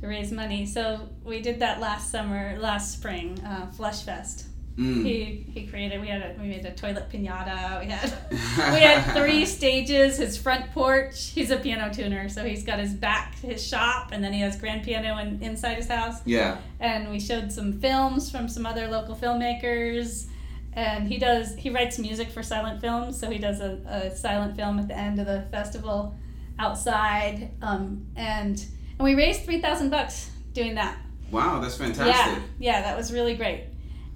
[0.00, 0.66] to raise money.
[0.66, 4.46] So we did that last summer, last spring, uh, Flush Fest.
[4.76, 5.04] Mm.
[5.04, 6.00] He he created.
[6.00, 7.78] We had a, we made a toilet pinata.
[7.80, 8.12] We had
[8.74, 10.16] we had three stages.
[10.16, 11.30] His front porch.
[11.30, 14.56] He's a piano tuner, so he's got his back his shop, and then he has
[14.56, 16.56] grand piano in, inside his house Yeah.
[16.80, 20.26] and we showed some films from some other local filmmakers
[20.72, 24.56] and he does he writes music for silent films so he does a, a silent
[24.56, 26.16] film at the end of the festival
[26.58, 28.64] outside um, and
[28.98, 30.98] and we raised 3000 bucks doing that
[31.30, 32.42] Wow, that's yeah fantastic.
[32.58, 33.64] yeah that was really great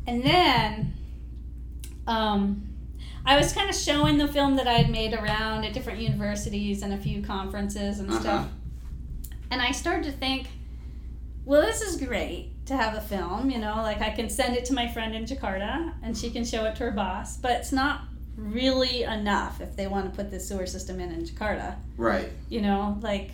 [0.06, 0.94] and then
[2.06, 2.62] um,
[3.26, 6.82] i was kind of showing the film that i had made around at different universities
[6.82, 8.20] and a few conferences and Uh-huh.
[8.20, 8.48] stuff
[9.50, 10.46] and I started to think,
[11.46, 14.66] well, this is great to have a film, you know, like I can send it
[14.66, 17.72] to my friend in Jakarta and she can show it to her boss, but it's
[17.72, 18.02] not
[18.36, 22.28] really enough if they want to put the sewer system in in Jakarta, Right.
[22.50, 23.30] you know, like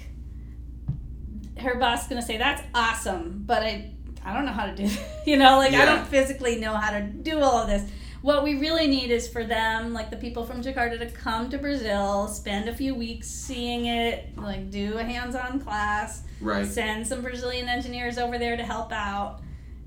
[1.58, 3.90] her boss is going to say that's awesome, but I
[4.24, 5.00] I don't know how to do it.
[5.26, 7.88] you know, like I don't physically know how to do all of this.
[8.22, 11.58] What we really need is for them, like the people from Jakarta, to come to
[11.58, 16.66] Brazil, spend a few weeks seeing it, like do a hands-on class, Right.
[16.66, 19.40] send some Brazilian engineers over there to help out,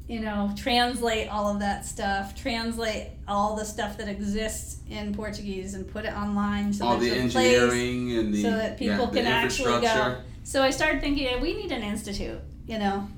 [0.07, 5.73] you know, translate all of that stuff, translate all the stuff that exists in Portuguese
[5.73, 8.91] and put it online so All the a place engineering and the so that yeah,
[8.95, 10.17] people the can actually go.
[10.43, 13.09] So I started thinking, yeah, we need an institute, you know.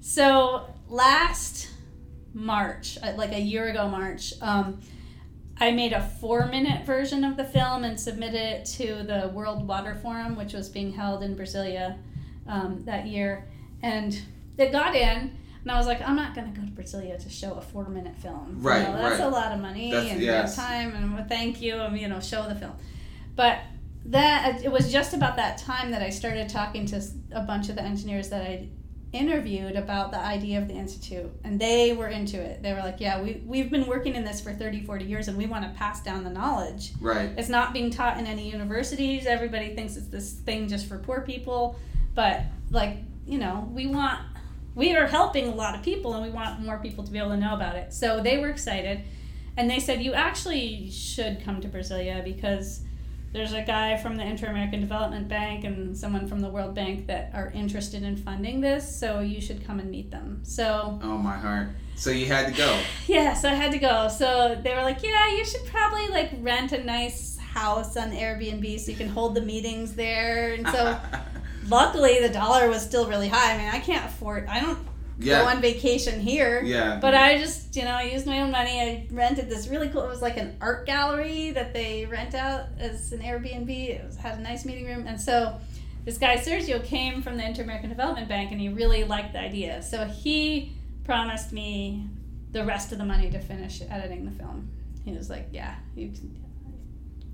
[0.00, 1.70] So last
[2.32, 4.80] March, uh, like a year ago March, um,
[5.58, 9.66] I made a four minute version of the film and submitted it to the World
[9.66, 11.98] Water Forum, which was being held in Brasilia
[12.46, 13.48] um, that year.
[13.82, 14.20] And
[14.56, 17.28] it got in, and I was like, I'm not going to go to Brasilia to
[17.30, 18.56] show a four minute film.
[18.58, 19.26] You Right, know, that's right.
[19.26, 20.56] a lot of money That's- and yes.
[20.56, 22.74] time, and well, thank you, and you know, show the film.
[23.36, 23.58] But
[24.06, 27.00] that uh, it was just about that time that I started talking to
[27.32, 28.68] a bunch of the engineers that I
[29.12, 32.96] interviewed about the idea of the institute and they were into it they were like
[32.98, 35.70] yeah we, we've been working in this for 30 40 years and we want to
[35.78, 37.30] pass down the knowledge Right.
[37.36, 41.20] it's not being taught in any universities everybody thinks it's this thing just for poor
[41.20, 41.78] people
[42.14, 42.96] but like
[43.26, 44.18] you know we want
[44.74, 47.30] we are helping a lot of people and we want more people to be able
[47.30, 49.02] to know about it so they were excited
[49.56, 52.82] and they said you actually should come to brasilia because
[53.32, 57.30] there's a guy from the Inter-American Development Bank and someone from the World Bank that
[57.32, 60.40] are interested in funding this, so you should come and meet them.
[60.42, 61.68] So Oh my heart.
[61.94, 62.78] So you had to go.
[63.06, 64.08] yeah, so I had to go.
[64.08, 68.78] So they were like, yeah, you should probably like rent a nice house on Airbnb
[68.80, 70.52] so you can hold the meetings there.
[70.52, 70.98] And so
[71.68, 73.54] luckily the dollar was still really high.
[73.54, 74.46] I mean, I can't afford.
[74.46, 74.78] I don't
[75.20, 76.62] go on vacation here.
[76.62, 76.98] Yeah.
[77.00, 78.80] But I just, you know, I used my own money.
[78.80, 80.02] I rented this really cool.
[80.02, 83.70] It was like an art gallery that they rent out as an Airbnb.
[83.70, 85.58] It was, had a nice meeting room, and so
[86.04, 89.40] this guy Sergio came from the Inter American Development Bank, and he really liked the
[89.40, 89.82] idea.
[89.82, 90.72] So he
[91.04, 92.06] promised me
[92.50, 94.68] the rest of the money to finish editing the film.
[95.04, 96.38] He was like, "Yeah, you can."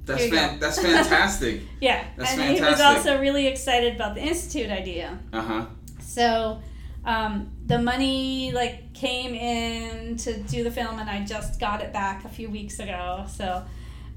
[0.08, 1.62] That's fan- that's fantastic.
[1.80, 5.18] Yeah, That's and he was also really excited about the institute idea.
[5.32, 5.66] Uh huh.
[6.00, 6.60] So
[7.04, 11.92] um, the money like came in to do the film, and I just got it
[11.92, 13.24] back a few weeks ago.
[13.28, 13.64] So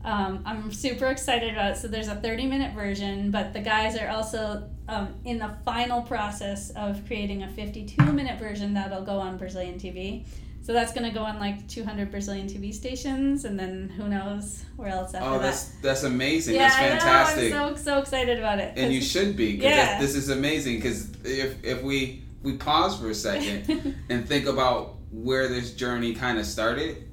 [0.04, 1.78] um, I'm super excited about it.
[1.78, 6.02] So there's a 30 minute version, but the guys are also um, in the final
[6.02, 10.26] process of creating a 52 minute version that'll go on Brazilian TV.
[10.64, 14.90] So that's gonna go on like 200 Brazilian TV stations, and then who knows where
[14.90, 15.36] else after that.
[15.36, 15.42] Oh, that.
[15.42, 16.56] that's that's amazing.
[16.56, 17.54] yeah, that's fantastic.
[17.54, 17.68] I know.
[17.70, 18.74] I'm so so excited about it.
[18.78, 20.00] and you should be because Yeah.
[20.00, 20.76] this is amazing.
[20.76, 26.14] Because if if we we pause for a second and think about where this journey
[26.14, 27.06] kind of started,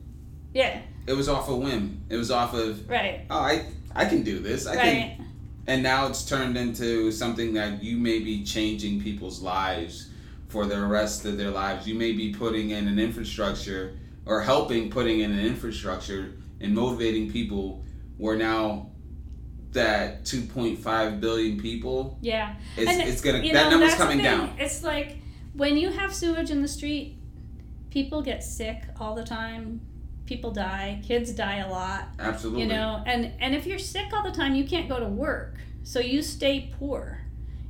[0.53, 2.03] yeah, it was off a whim.
[2.11, 4.67] It was off of right, oh I I can do this.
[4.67, 5.21] I can right,
[5.67, 10.08] and now it's turned into something that you may be changing people's lives
[10.49, 11.87] for the rest of their lives.
[11.87, 17.31] You may be putting in an infrastructure or helping putting in an infrastructure and motivating
[17.31, 17.85] people
[18.17, 18.91] where now
[19.73, 22.57] that 2.5 billion people yeah.
[22.77, 25.19] it's, And, it's gonna that know, number's coming down It's like
[25.55, 27.17] when you have sewage in the street,
[27.91, 29.81] people get sick all the time.
[30.25, 31.03] People die.
[31.05, 32.09] Kids die a lot.
[32.19, 35.07] absolutely You know, and and if you're sick all the time, you can't go to
[35.07, 37.23] work, so you stay poor.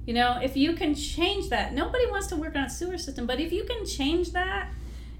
[0.08, 3.26] You know, if you can change that, nobody wants to work on a sewer system,
[3.26, 4.72] but if you can change that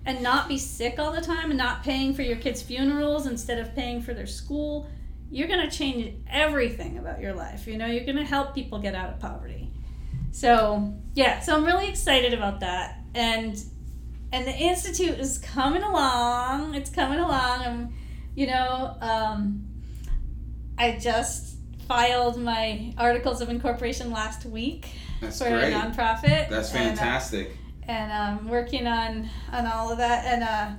[0.07, 3.59] and not be sick all the time and not paying for your kids' funerals instead
[3.59, 4.88] of paying for their school,
[5.31, 7.66] you're going to change everything about your life.
[7.66, 9.70] You know, you're going to help people get out of poverty.
[10.31, 12.98] So, yeah, so I'm really excited about that.
[13.14, 13.62] And
[14.33, 16.74] and the institute is coming along.
[16.74, 17.62] It's coming along.
[17.62, 17.92] And
[18.35, 19.66] you know, um,
[20.79, 21.58] I just
[21.88, 24.87] filed my articles of incorporation last week
[25.20, 26.48] that's for great a nonprofit.
[26.48, 27.57] that's and, uh, fantastic
[27.88, 30.27] and I'm working on on all of that.
[30.27, 30.70] And uh,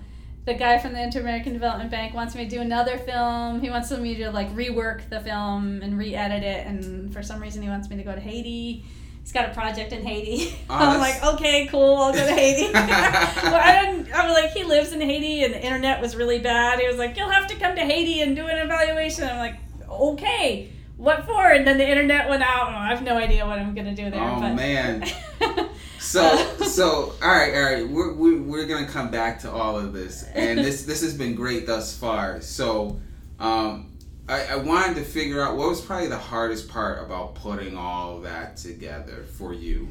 [0.46, 3.62] the guy from the Inter American Development Bank wants me to do another film.
[3.62, 6.68] He wants me to like rework the film and re-edit it.
[6.68, 8.86] And for some reason, he wants me to go to Haiti.
[9.22, 10.56] He's got a project in Haiti.
[10.70, 12.72] Oh, I'm like, okay, cool, I'll go to Haiti.
[12.74, 14.14] well, I didn't.
[14.14, 16.80] I was like, he lives in Haiti, and the internet was really bad.
[16.80, 19.28] He was like, you'll have to come to Haiti and do an evaluation.
[19.28, 19.58] I'm like,
[19.90, 20.72] okay.
[21.00, 21.48] What for?
[21.50, 22.68] And then the internet went out.
[22.68, 24.22] and I have no idea what I'm gonna do there.
[24.22, 25.06] oh but man
[26.00, 27.88] So, so all right, all right.
[27.88, 31.36] We're, we're, we're gonna come back to all of this, and this this has been
[31.36, 32.42] great thus far.
[32.42, 33.00] So,
[33.40, 33.92] um,
[34.28, 38.22] I, I wanted to figure out what was probably the hardest part about putting all
[38.22, 39.88] that together for you.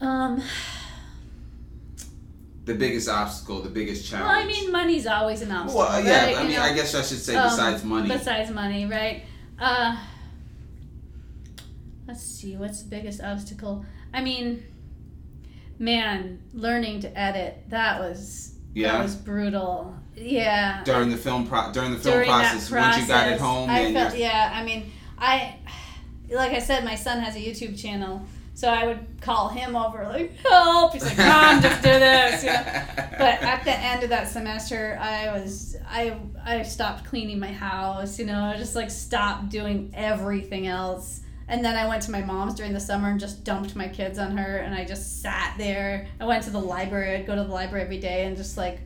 [0.00, 0.42] um.
[2.64, 4.28] The biggest obstacle, the biggest challenge.
[4.28, 5.80] Well, I mean, money's always an obstacle.
[5.80, 6.26] well, yeah.
[6.26, 6.36] right?
[6.36, 8.08] I You mean, know, I guess I should say um, besides money.
[8.08, 9.24] Besides money, right?
[9.58, 9.96] Uh,
[12.12, 12.56] let's see.
[12.56, 13.86] What's the biggest obstacle?
[14.12, 14.62] I mean,
[15.78, 19.96] man, learning to edit that was that was brutal.
[20.14, 20.84] Yeah.
[20.84, 23.70] During the film pro- during the film During that process, once you got it home,
[23.70, 24.52] I felt yeah.
[24.54, 25.56] I mean, I
[26.30, 28.22] like I said, my son has a YouTube channel,
[28.52, 30.92] so I would call him over like, help.
[30.92, 32.44] He's like, Mom, just do this.
[32.44, 32.92] You know?
[33.22, 38.18] but at the end of that semester i was i i stopped cleaning my house
[38.18, 42.22] you know i just like stopped doing everything else and then i went to my
[42.22, 45.54] mom's during the summer and just dumped my kids on her and i just sat
[45.58, 46.08] there.
[46.20, 47.16] I went to the library.
[47.16, 48.80] I'd go to the library every day and just like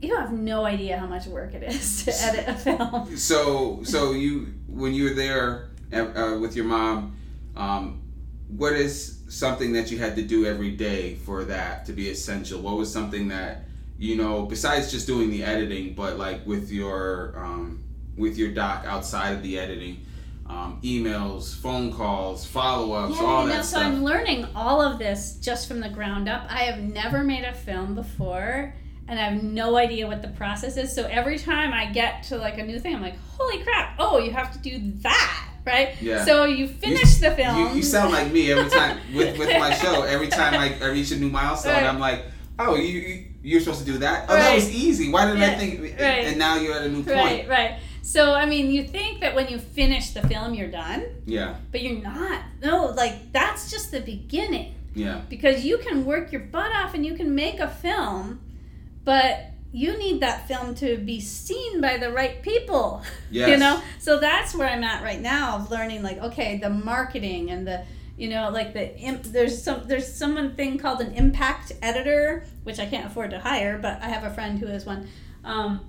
[0.00, 3.16] you have no idea how much work it is to edit a film.
[3.16, 7.16] So, so you when you were there uh, with your mom,
[7.56, 8.02] um,
[8.48, 12.60] what is something that you had to do every day for that to be essential?
[12.60, 13.64] What was something that
[13.98, 17.82] you know besides just doing the editing, but like with your um,
[18.16, 20.04] with your doc outside of the editing,
[20.48, 23.84] um, emails, phone calls, follow ups, yeah, all you know, that so stuff.
[23.84, 26.46] I'm learning all of this just from the ground up.
[26.48, 28.74] I have never made a film before,
[29.08, 30.94] and I have no idea what the process is.
[30.94, 33.96] So every time I get to like a new thing, I'm like, "Holy crap!
[33.98, 36.24] Oh, you have to do that, right?" Yeah.
[36.24, 37.58] So you finish the film.
[37.58, 40.02] You, you sound like me every time with, with my show.
[40.02, 41.84] Every time I, I reach a new milestone, Right.
[41.84, 42.24] I'm like,
[42.58, 44.26] oh, you, you you're supposed to do that.
[44.28, 45.10] Oh, that was easy.
[45.10, 45.80] Why didn't I think?
[45.80, 46.24] right.
[46.26, 47.16] And now you're at a new point.
[47.16, 47.78] Right, right.
[48.06, 51.82] So I mean, you think that when you finish the film, you're done, Yeah, but
[51.82, 52.40] you're not.
[52.62, 54.76] No, like that's just the beginning.
[54.94, 58.40] yeah, because you can work your butt off and you can make a film,
[59.04, 63.02] but you need that film to be seen by the right people.
[63.30, 63.48] yes.
[63.50, 63.82] You know?
[63.98, 67.84] So that's where I'm at right now of learning like okay, the marketing and the
[68.16, 72.78] you know like the imp, there's some there's some thing called an impact editor which
[72.78, 75.08] I can't afford to hire, but I have a friend who is one.
[75.44, 75.80] Um,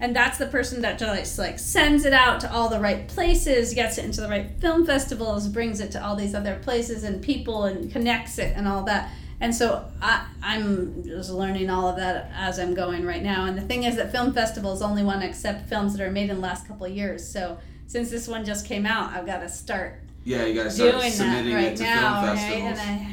[0.00, 3.74] and that's the person that just like sends it out to all the right places,
[3.74, 7.22] gets it into the right film festivals, brings it to all these other places and
[7.22, 9.10] people, and connects it and all that.
[9.40, 13.44] And so I, I'm just learning all of that as I'm going right now.
[13.44, 16.30] And the thing is that film festivals only want to accept films that are made
[16.30, 17.26] in the last couple of years.
[17.26, 20.92] So since this one just came out, I've got to start Yeah, you gotta start
[20.92, 22.38] doing that submitting right it to now, film right?
[22.38, 22.78] festivals.
[22.78, 23.08] And I,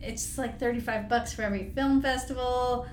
[0.00, 2.86] it's like thirty-five bucks for every film festival,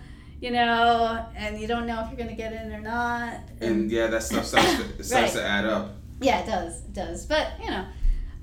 [0.46, 3.40] you know, and you don't know if you're gonna get in or not.
[3.62, 5.42] And yeah, that stuff starts to, it starts Right.
[5.42, 5.96] to add up.
[6.22, 7.26] yeah, it does, it does.
[7.26, 7.86] But you know,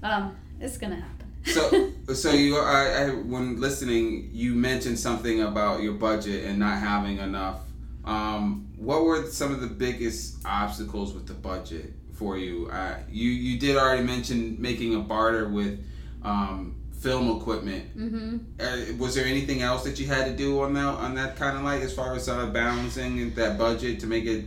[0.03, 1.28] um, it's gonna happen.
[1.44, 6.78] So, so you, I, I, when listening, you mentioned something about your budget and not
[6.78, 7.61] having enough
[8.05, 12.66] Um, what were some of the biggest obstacles with the budget for you?
[12.68, 15.78] Uh, you you did already mention making a barter with
[16.24, 17.98] um, film equipment.
[17.98, 18.36] Mm-hmm.
[18.61, 21.57] Uh, was there anything else that you had to do on that on that kind
[21.57, 24.44] of like as far as uh, balancing that budget to make it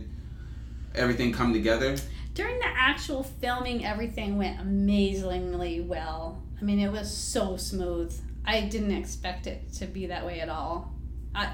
[0.94, 1.96] everything come together?
[2.32, 6.42] During the actual filming, everything went amazingly well.
[6.58, 8.18] I mean, it was so smooth.
[8.44, 10.94] I didn't expect it to be that way at all.
[11.34, 11.50] I,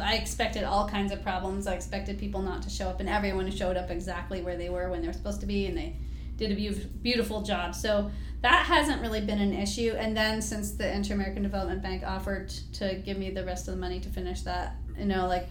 [0.00, 1.66] I expected all kinds of problems.
[1.66, 4.90] I expected people not to show up, and everyone showed up exactly where they were
[4.90, 5.96] when they were supposed to be, and they
[6.36, 7.74] did a beau- beautiful job.
[7.74, 8.10] So
[8.42, 9.94] that hasn't really been an issue.
[9.98, 13.74] And then since the Inter American Development Bank offered to give me the rest of
[13.74, 15.48] the money to finish that, you know, like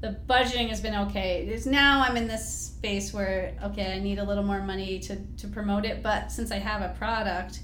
[0.00, 1.46] the budgeting has been okay.
[1.46, 5.16] It's now I'm in this space where okay, I need a little more money to
[5.16, 7.60] to promote it, but since I have a product,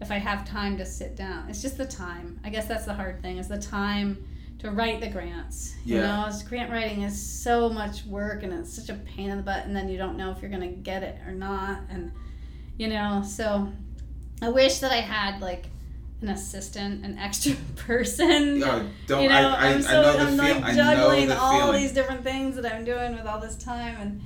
[0.00, 2.38] if I have time to sit down, it's just the time.
[2.44, 4.24] I guess that's the hard thing is the time
[4.60, 5.74] to write the grants.
[5.84, 9.36] You know, it's- grant writing is so much work and it's such a pain in
[9.38, 12.12] the butt, and then you don't know if you're gonna get it or not, and
[12.76, 13.70] you know, so
[14.42, 15.66] I wish that I had like
[16.22, 18.62] an assistant, an extra person.
[18.62, 20.72] Uh, don't you know, I, I, am so I know the I'm feel, like I
[20.72, 24.20] know juggling all these different things that I'm doing with all this time, and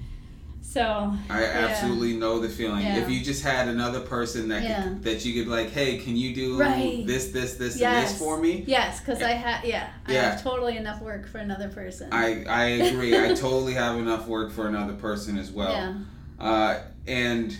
[0.74, 2.84] so I absolutely know the feeling.
[2.84, 2.96] Yeah.
[2.96, 4.82] If you just had another person that Yeah.
[4.82, 7.06] could, that you could like, hey, can you do Right.
[7.06, 8.10] this, this, this, and Yes.
[8.10, 8.64] this for me?
[8.66, 12.08] yes, because I have yeah, I have totally enough work for another person.
[12.12, 13.16] I I agree.
[13.16, 15.72] I totally have enough work for another person as well.
[15.72, 15.94] yeah,
[16.40, 17.56] Uh, and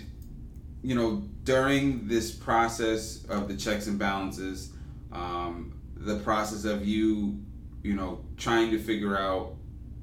[0.82, 4.72] you know, during this process of the checks and balances,
[5.12, 7.38] um, the process of you,
[7.84, 9.54] you know, trying to figure out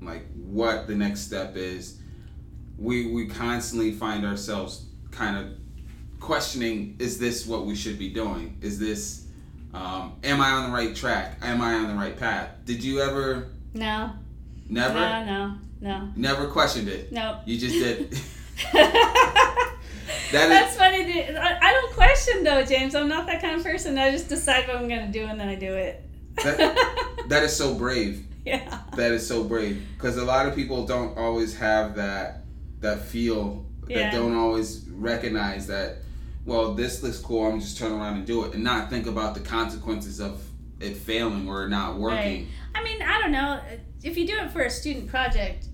[0.02, 2.00] like what the next step is,
[2.82, 5.54] we we constantly find ourselves kind of
[6.20, 8.58] questioning: Is this what we should be doing?
[8.62, 9.28] Is this
[9.74, 11.38] um, am I on the right track?
[11.42, 12.50] Am I on the right path?
[12.66, 14.12] Did you ever no,
[14.68, 17.12] never no, no, no, never questioned it?
[17.12, 17.40] no.
[17.46, 18.14] You just did.
[20.32, 21.24] is- That's funny.
[21.38, 22.96] I I don't question though, James.
[22.96, 23.98] I'm not that kind of person.
[23.98, 26.04] I just decide what I'm gonna do and then I do it.
[27.28, 28.26] that is so brave.
[28.46, 28.80] yeah.
[28.96, 32.41] That is so brave because a lot of people don't always have that
[32.82, 35.98] that feel that don't always recognize that.
[36.46, 37.46] Well, this looks cool.
[37.46, 40.42] I'm just turn around and do it, and not think about the consequences of
[40.80, 42.48] it failing or not working.
[42.74, 43.62] I mean, I don't know.
[44.04, 45.68] If you do it for a student project,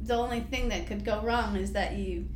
[0.00, 2.26] the only thing that could go wrong is that you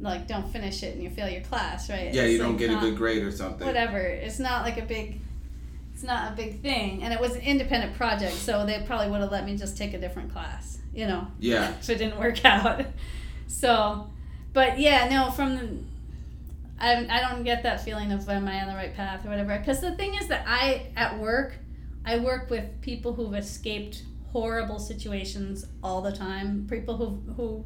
[0.00, 2.12] like don't finish it and you fail your class, right?
[2.12, 3.66] Yeah, It's, you don't like, get a good grade or something.
[3.66, 3.98] Whatever.
[3.98, 5.20] It's not like a big.
[5.92, 9.20] It's not a big thing, and it was an independent project, so they probably would
[9.20, 12.44] have let me just take a different class, you know, Yeah, if it didn't work
[12.44, 12.84] out.
[13.46, 14.10] So,
[14.52, 15.78] but yeah, no, from the.
[16.78, 19.56] I, I don't get that feeling of am I on the right path or whatever.
[19.56, 21.54] Because the thing is that I, at work,
[22.04, 26.66] I work with people who've escaped horrible situations all the time.
[26.68, 27.64] People who, who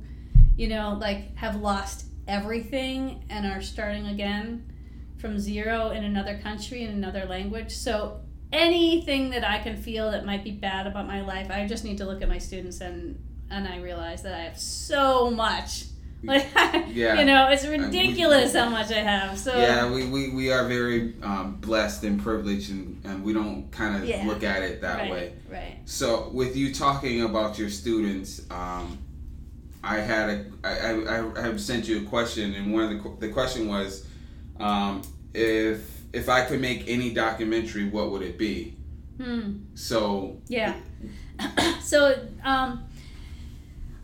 [0.59, 4.71] you know, like have lost everything and are starting again
[5.19, 7.73] from zero in another country in another language.
[7.73, 8.21] So
[8.53, 11.99] anything that I can feel that might be bad about my life, I just need
[11.99, 13.19] to look at my students and
[13.51, 15.85] and I realize that I have so much.
[16.21, 16.49] Like,
[16.89, 17.21] Yeah.
[17.21, 19.39] you know, it's ridiculous how much I have.
[19.39, 19.89] So yeah.
[19.89, 24.09] We, we, we are very um, blessed and privileged, and, and we don't kind of
[24.09, 24.25] Yeah.
[24.27, 25.33] look at it that right, way.
[25.49, 25.79] right.
[25.85, 28.99] So, with you talking about your students, um,
[29.85, 32.91] I had a I, I, I have sent you a question, and one of
[33.21, 34.05] the the question was,
[34.59, 35.03] um,
[35.35, 38.75] if if I could make any documentary, what would it be?
[39.23, 39.59] Hmm.
[39.75, 40.75] So, Yeah.
[41.81, 42.83] so um,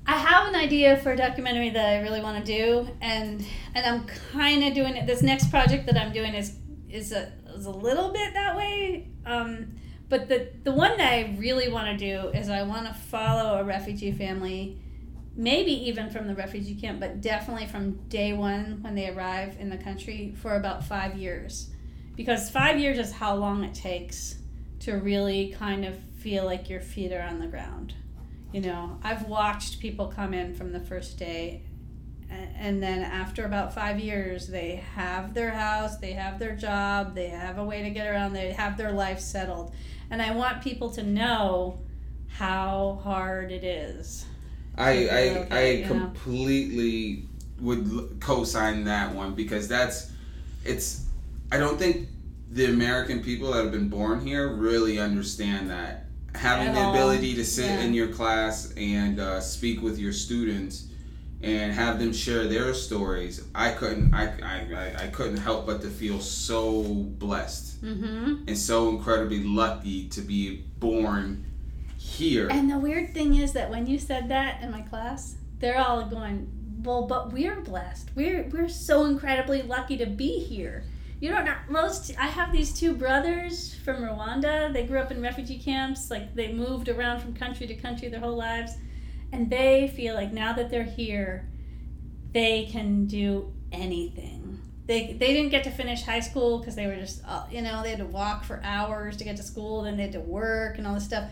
[0.07, 3.45] I have an idea for a documentary that I really want to do, and
[3.75, 5.07] and I'm kind of doing it.
[5.07, 6.57] This next project that I'm doing is
[6.91, 9.09] is a is a little bit that way.
[9.25, 9.77] Um,
[10.11, 13.59] but the the one that I really want to do is I want to follow
[13.59, 14.79] a refugee family,
[15.37, 19.71] maybe even from the refugee camp, but definitely from day one when they arrive in
[19.71, 21.71] the country for about five years,
[22.15, 24.37] because five years is how long it takes
[24.81, 27.95] to really kind of feel like your feet are on the ground.
[28.55, 31.63] You know, I've watched people come in from the first day,
[32.31, 37.31] and then after about five years, they have their house, they have their job, they
[37.31, 39.75] have a way to get around, they have their life settled.
[40.09, 41.81] And I want people to know
[42.29, 44.25] how hard it is.
[44.79, 47.25] I I, okay, I completely
[47.61, 50.13] would co-sign that one because that's
[50.65, 51.07] it's.
[51.51, 52.07] I don't think
[52.53, 56.05] the American people that have been born here really understand that
[56.35, 56.95] having At the all.
[56.95, 57.81] ability to sit Yeah.
[57.81, 60.87] in your class and uh, speak with your students
[61.43, 63.43] and have them share their stories.
[63.55, 64.15] I couldn't.
[64.15, 68.45] I, I, I- I couldn't help but to feel so blessed Mm-hmm.
[68.49, 71.45] and so incredibly lucky to be born
[71.99, 72.49] here.
[72.51, 76.07] And the weird thing is that when you said that in my class, they're all
[76.07, 76.49] going,
[76.83, 78.09] "Well, but we're blessed.
[78.15, 80.85] We're we're so incredibly lucky to be here."
[81.21, 82.13] You don't know most.
[82.19, 84.73] I have these two brothers from Rwanda.
[84.73, 86.11] They grew up in refugee camps.
[86.11, 88.73] Like they moved around from country to country their whole lives,
[89.33, 91.49] and they feel like now that they're here,
[92.33, 94.61] they can do anything.
[94.87, 97.83] They, they didn't get to finish high school because they were just uh, you know
[97.83, 100.77] they had to walk for hours to get to school then they had to work
[100.77, 101.31] and all this stuff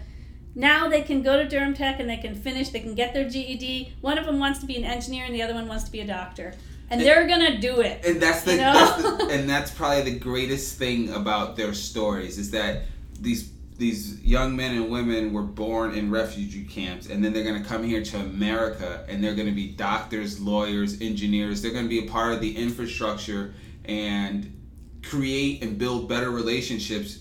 [0.54, 2.68] now they can go to Durham Tech and they can finish.
[2.68, 3.94] They can get their GED.
[4.00, 6.00] One of them wants to be an engineer and the other one wants to be
[6.00, 6.54] a doctor,
[6.90, 8.04] and, they're gonna do it.
[8.04, 8.72] And that's the, you know?
[8.72, 12.82] that's the and that's probably the greatest thing about their stories is that
[13.18, 17.60] these these young men and women were born in refugee camps and then they're going
[17.60, 21.62] to come here to America and they're going to be doctors, lawyers, engineers.
[21.62, 23.54] They're going to be a part of the infrastructure
[23.84, 24.56] and
[25.02, 27.20] create and build better relationships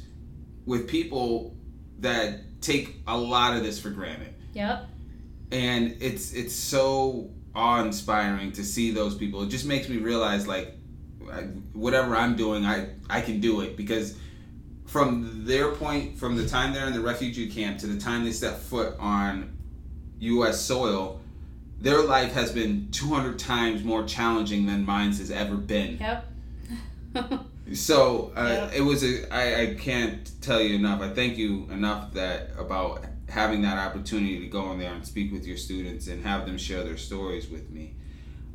[0.66, 1.56] with people
[2.00, 4.34] that take a lot of this for granted.
[4.54, 4.88] Yep.
[5.52, 9.44] And it's it's so awe-inspiring to see those people.
[9.44, 10.76] It just makes me realize like
[11.74, 14.18] whatever I'm doing, I I can do it because
[14.86, 18.32] from their point, from the time they're in the refugee camp to the time they
[18.32, 19.58] step foot on
[20.20, 20.60] U.S.
[20.60, 21.22] soil,
[21.80, 25.98] their life has been 200 times more challenging than mine has ever been.
[25.98, 26.28] Yep.
[27.74, 28.74] So uh, yep.
[28.74, 29.34] it was a.
[29.34, 31.02] I, I can't tell you enough.
[31.02, 35.32] I thank you enough that about having that opportunity to go in there and speak
[35.32, 37.96] with your students and have them share their stories with me.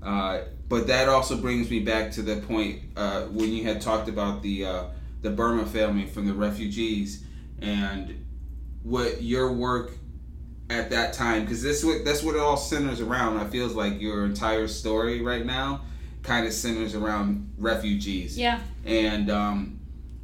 [0.02, 4.08] Uh, but that also brings me back to the point uh, when you had talked
[4.08, 4.84] about the uh,
[5.22, 7.24] the Burma family from the refugees
[7.60, 8.24] and
[8.82, 9.92] what your work
[10.68, 13.38] at that time because this what that's what it all centers around.
[13.38, 15.80] I feels like your entire story right now
[16.22, 18.36] kind of centers around refugees.
[18.36, 18.60] Yeah.
[18.84, 19.80] And um,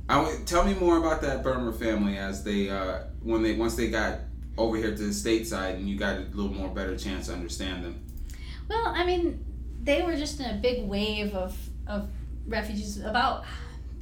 [0.09, 3.89] I tell me more about that Burma family as they uh, when they once they
[3.89, 4.19] got
[4.59, 7.85] over here to the stateside and you got a little more better chance to understand
[7.85, 8.03] them.
[8.69, 9.45] Well, I mean,
[9.83, 12.09] they were just in a big wave of of
[12.47, 13.01] refugees.
[13.01, 13.45] About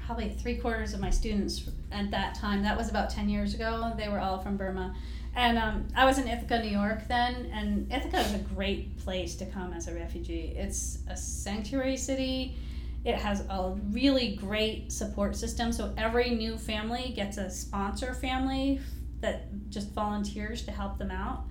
[0.04, 2.62] probably three quarters of my students at that time.
[2.62, 3.92] That was about ten years ago.
[3.96, 4.94] They were all from Burma
[5.34, 9.36] and um, I was in Ithaca, New York then, and Ithaca is a great place
[9.36, 10.54] to come as a refugee.
[10.56, 12.56] It's a sanctuary city.
[13.04, 15.72] It has a really great support system.
[15.72, 18.80] So every new family gets a sponsor family
[19.20, 21.44] that just volunteers to help them out.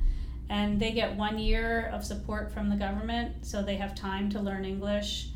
[0.49, 4.39] And they get one year of support from the government, so they have time to
[4.39, 5.29] learn English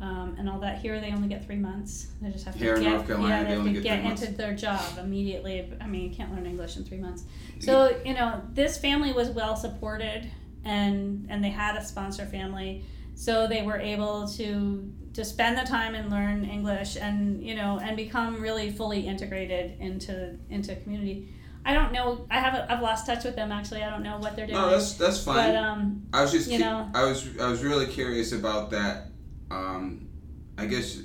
[0.00, 0.78] um, and all that.
[0.78, 2.08] Here, they only get three months.
[2.20, 4.04] They just have to Here get, in North Carolina, yeah, they, they have to get
[4.04, 5.72] into their job immediately.
[5.80, 7.24] I mean, you can't learn English in three months.
[7.60, 10.30] So you know, this family was well supported,
[10.64, 12.84] and and they had a sponsor family,
[13.14, 17.78] so they were able to to spend the time and learn English, and you know,
[17.78, 21.28] and become really fully integrated into into community.
[21.66, 22.24] I don't know.
[22.30, 22.70] I haven't.
[22.70, 23.50] I've lost touch with them.
[23.50, 24.56] Actually, I don't know what they're doing.
[24.56, 25.52] No, that's that's fine.
[25.52, 29.08] But um, I was just you know, I was I was really curious about that.
[29.50, 30.08] Um,
[30.56, 31.02] I guess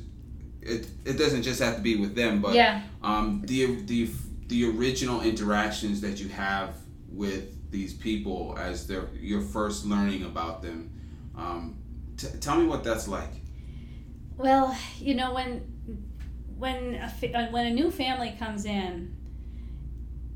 [0.61, 2.83] it it doesn't just have to be with them, but yeah.
[3.01, 4.09] um, the the
[4.47, 6.75] the original interactions that you have
[7.09, 10.91] with these people as they're you're first learning about them.
[11.35, 11.77] Um,
[12.17, 13.31] t- tell me what that's like.
[14.37, 15.61] Well, you know when
[16.55, 19.15] when a fa- when a new family comes in,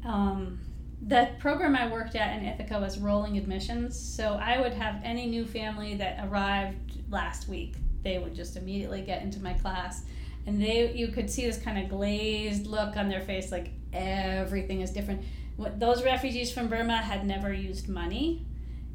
[0.05, 0.59] um,
[1.01, 3.99] the program I worked at in Ithaca was rolling admissions.
[3.99, 7.75] So I would have any new family that arrived last week.
[8.03, 10.03] They would just immediately get into my class,
[10.45, 14.81] and they you could see this kind of glazed look on their face, like everything
[14.81, 15.23] is different.
[15.57, 18.45] What, those refugees from Burma had never used money.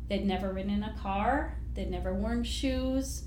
[0.08, 1.58] They'd never ridden in a car.
[1.74, 3.24] They'd never worn shoes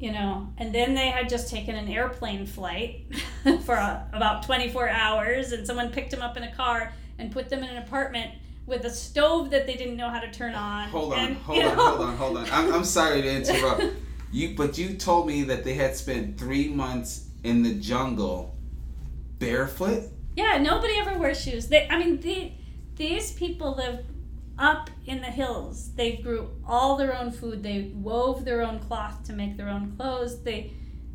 [0.00, 3.06] you know, and then they had just taken an airplane flight
[3.64, 7.48] for a, about 24 hours, and someone picked them up in a car and put
[7.48, 8.32] them in an apartment
[8.66, 10.88] with a stove that they didn't know how to turn on.
[10.90, 12.46] Hold on, and, hold on, know, hold on, hold on.
[12.50, 13.82] I'm, I'm sorry to interrupt.
[14.30, 18.54] you, but you told me that they had spent three months in the jungle
[19.38, 20.04] barefoot.
[20.36, 21.68] Yeah, nobody ever wears shoes.
[21.68, 22.56] They, I mean, they,
[22.96, 24.04] these people live
[24.58, 25.92] up in the hills.
[25.94, 27.62] They grew all their own food.
[27.62, 30.42] They wove their own cloth to make their own clothes.
[30.42, 30.72] They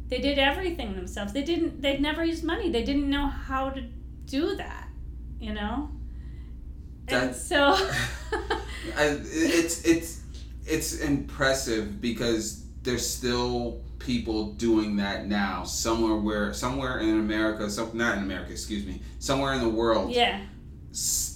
[0.08, 1.34] they did everything themselves.
[1.34, 2.72] They didn't they'd never used money.
[2.72, 3.84] They didn't know how to
[4.26, 4.88] do that,
[5.44, 5.89] you know?
[7.08, 7.60] That, and so
[8.98, 10.22] I, it's it's
[10.66, 17.91] it's impressive because there's still people doing that now somewhere where somewhere in America, some
[17.94, 20.12] not in America, excuse me, somewhere in the world.
[20.12, 20.41] Yeah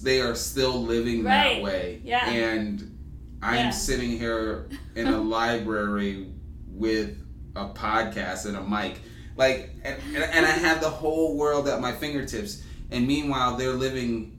[0.02, 1.56] they are still living right.
[1.56, 2.00] that way.
[2.04, 2.28] Yeah.
[2.30, 2.96] And
[3.42, 3.70] I'm yeah.
[3.70, 6.28] sitting here in a library
[6.68, 7.18] with
[7.56, 9.00] a podcast and a mic.
[9.36, 12.62] Like, and, and I have the whole world at my fingertips.
[12.90, 14.34] And meanwhile, they're living.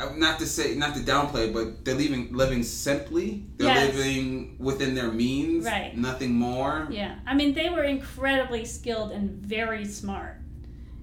[0.00, 3.44] uh, not to say not to downplay, but they're living living simply.
[3.56, 3.94] They're Yes.
[3.94, 5.96] living within their means, Right.
[5.96, 6.88] Nothing more.
[6.90, 10.38] Yeah, I mean they were incredibly skilled and very smart,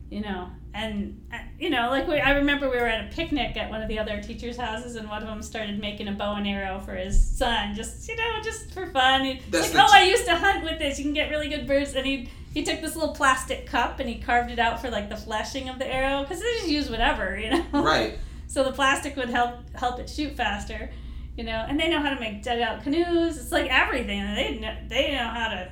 [0.09, 0.49] you know.
[0.73, 3.81] And uh, you know, like we, I remember we were at a picnic at one
[3.81, 6.79] of the other teachers' houses, and one of them started making a bow and arrow
[6.79, 9.23] for his son, just you know, just for fun.
[9.25, 10.99] He, That's like, oh, t- I used to hunt with this.
[10.99, 11.95] You can get really good birds.
[11.95, 15.09] And he he took this little plastic cup and he carved it out for like
[15.09, 17.65] the fletching of the arrow, because they just use whatever, you know.
[17.73, 18.17] Right.
[18.47, 20.89] So the plastic would help help it shoot faster,
[21.37, 21.65] you know.
[21.67, 23.37] And they know how to make dugout canoes.
[23.37, 24.21] It's like everything.
[24.35, 25.71] They know, they know how to.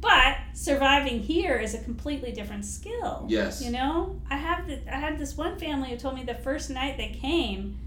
[0.00, 3.26] But surviving here is a completely different skill.
[3.28, 3.62] Yes.
[3.62, 6.70] You know, I have the, I had this one family who told me the first
[6.70, 7.78] night they came,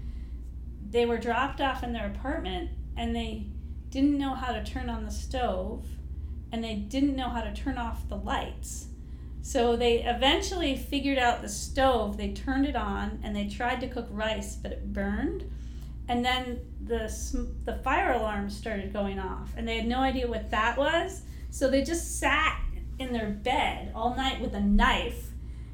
[0.90, 3.46] they were dropped off in their apartment and they
[3.88, 5.84] didn't know how to turn on the stove,
[6.54, 8.86] and they didn't know how to turn off the lights.
[9.42, 12.16] So they eventually figured out the stove.
[12.16, 15.50] They turned it on and they tried to cook rice, but it burned.
[16.06, 17.12] And then the
[17.64, 21.22] the fire alarm started going off, and they had no idea what that was.
[21.50, 22.60] So they just sat
[23.00, 25.30] in their bed all night with a knife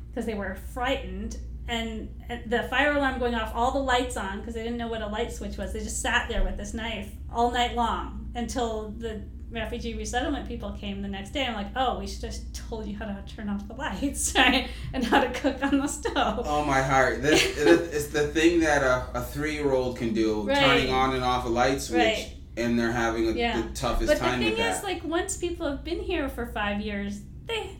[0.09, 1.37] because they were frightened.
[1.69, 2.09] And
[2.47, 5.07] the fire alarm going off, all the lights on because they didn't know what a
[5.07, 5.75] light switch was.
[5.75, 10.73] They just sat there with this knife all night long until the refugee resettlement people
[10.73, 11.45] came the next day.
[11.47, 14.69] I'm like, oh, we should just told you how to turn off the lights, right?
[14.93, 16.45] And how to cook on the stove.
[16.47, 17.23] Oh my heart!
[17.23, 20.59] This it's the thing that a, a three year old can do, Right.
[20.59, 22.35] turning on and off a light switch, Right.
[22.57, 23.61] and they're having a, Yeah.
[23.61, 24.85] the toughest But the time thing with is, that.
[24.85, 27.77] like, once people have been here for five years, they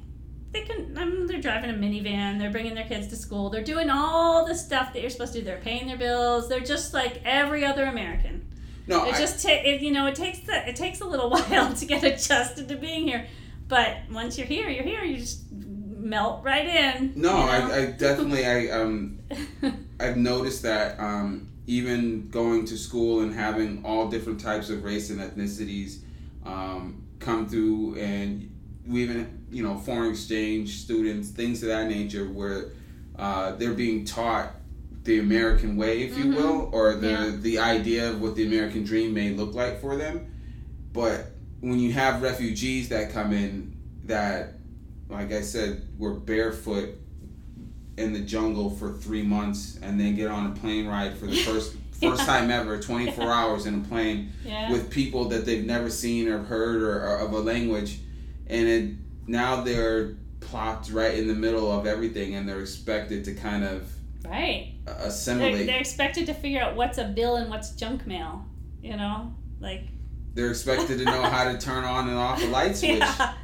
[0.53, 0.99] they can.
[0.99, 2.41] I mean, they're driving a minivan.
[2.41, 3.51] They're bringing their kids to school.
[3.51, 5.45] They're doing all the stuff that you're supposed to do.
[5.45, 6.49] They're paying their bills.
[6.49, 8.49] They're just like every other American.
[8.91, 11.31] No, It I, just ta- it, you know it takes the it takes a little
[11.35, 13.27] while to get adjusted to being here,
[13.69, 15.03] but once you're here, you're here.
[15.05, 17.13] You just melt right in.
[17.15, 17.73] no, you know?
[17.73, 19.21] I, I definitely I um
[20.01, 25.11] I've noticed that um, even going to school and having all different types of race
[25.11, 25.99] and ethnicities
[26.45, 28.51] um, come through, and
[28.87, 32.73] we even you know foreign exchange students, things of that nature, where
[33.19, 34.55] uh, they're being taught
[35.05, 36.37] the American way, if you Mhm.
[36.37, 37.31] will, or the Yeah.
[37.41, 40.27] the idea of what the American dream may look like for them.
[40.93, 43.73] But when you have refugees that come in
[44.07, 44.55] that,
[45.09, 46.91] like I said, were barefoot
[47.97, 51.37] in the jungle for three months and then get on a plane ride for the
[51.45, 52.27] first first Yeah.
[52.27, 54.71] time ever, 24 hours in a plane yeah.
[54.73, 58.01] with people that they've never seen or heard or, or of a language,
[58.47, 58.91] and it,
[59.27, 63.83] now they're plopped right in the middle of everything and they're expected to kind of
[64.25, 64.75] right.
[64.87, 68.45] uh, They're, they're expected to figure out what's a bill and what's junk mail.
[68.83, 69.83] You know, like
[70.35, 73.35] They're expected to know how to turn on and off a light switch yeah,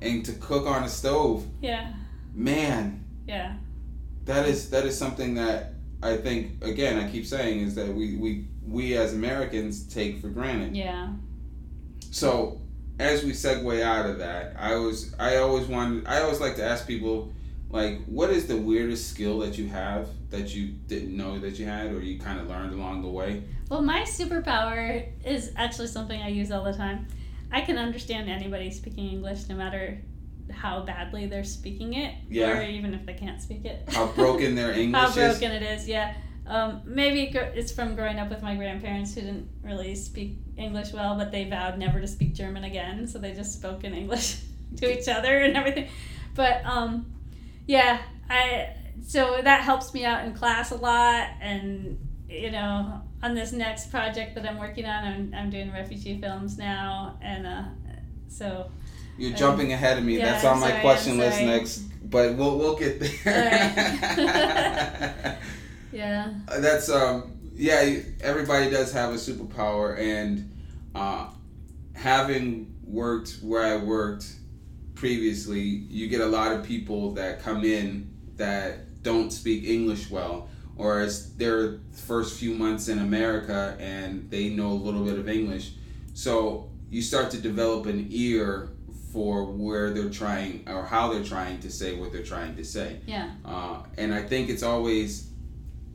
[0.00, 1.44] and to cook on a stove.
[1.60, 1.92] yeah,
[2.34, 3.56] Man, yeah.
[4.24, 8.16] that is that is something that I think again I keep saying is that we
[8.16, 10.76] we we as Americans take for granted.
[10.76, 11.08] Yeah.
[12.10, 12.60] So
[12.98, 16.64] as we segue out of that, I was I always wanted I always like to
[16.64, 17.32] ask people
[17.70, 21.66] like what is the weirdest skill that you have that you didn't know that you
[21.66, 23.42] had or you kind of learned along the way?
[23.68, 27.06] Well, my superpower is actually something I use all the time.
[27.52, 30.00] I can understand anybody speaking English no matter
[30.52, 32.58] how badly they're speaking it, Yeah.
[32.58, 33.88] or even if they can't speak it.
[33.88, 35.14] How broken their English how is.
[35.14, 36.14] broken it is, yeah.
[36.46, 41.16] Um, maybe it's from growing up with my grandparents who didn't really speak English well,
[41.16, 44.40] but they vowed never to speak German again, so they just spoke in English
[44.78, 45.88] to each other and everything.
[46.34, 47.06] But um,
[47.70, 48.70] yeah, I
[49.06, 51.98] so that helps me out in class a lot, and
[52.28, 56.58] you know, on this next project that I'm working on, I'm, I'm doing refugee films
[56.58, 57.62] now, and uh,
[58.28, 58.70] so
[59.16, 60.18] You're Um, jumping ahead of me.
[60.18, 61.78] yeah, That's on I'm my sorry, question list next,
[62.10, 63.10] but we'll we'll get there.
[65.92, 67.98] yeah, That's um yeah.
[68.20, 70.50] Everybody does have a superpower, and
[70.94, 71.28] uh,
[71.94, 74.26] having worked where I worked
[75.00, 80.50] previously, you get a lot of people that come in that don't speak English well,
[80.76, 85.26] or it's their first few months in America and they know a little bit of
[85.26, 85.72] English,
[86.12, 88.68] so you start to develop an ear
[89.10, 92.98] for where they're trying or how they're trying to say what they're trying to say.
[93.06, 95.30] yeah, Uh, and I think it's always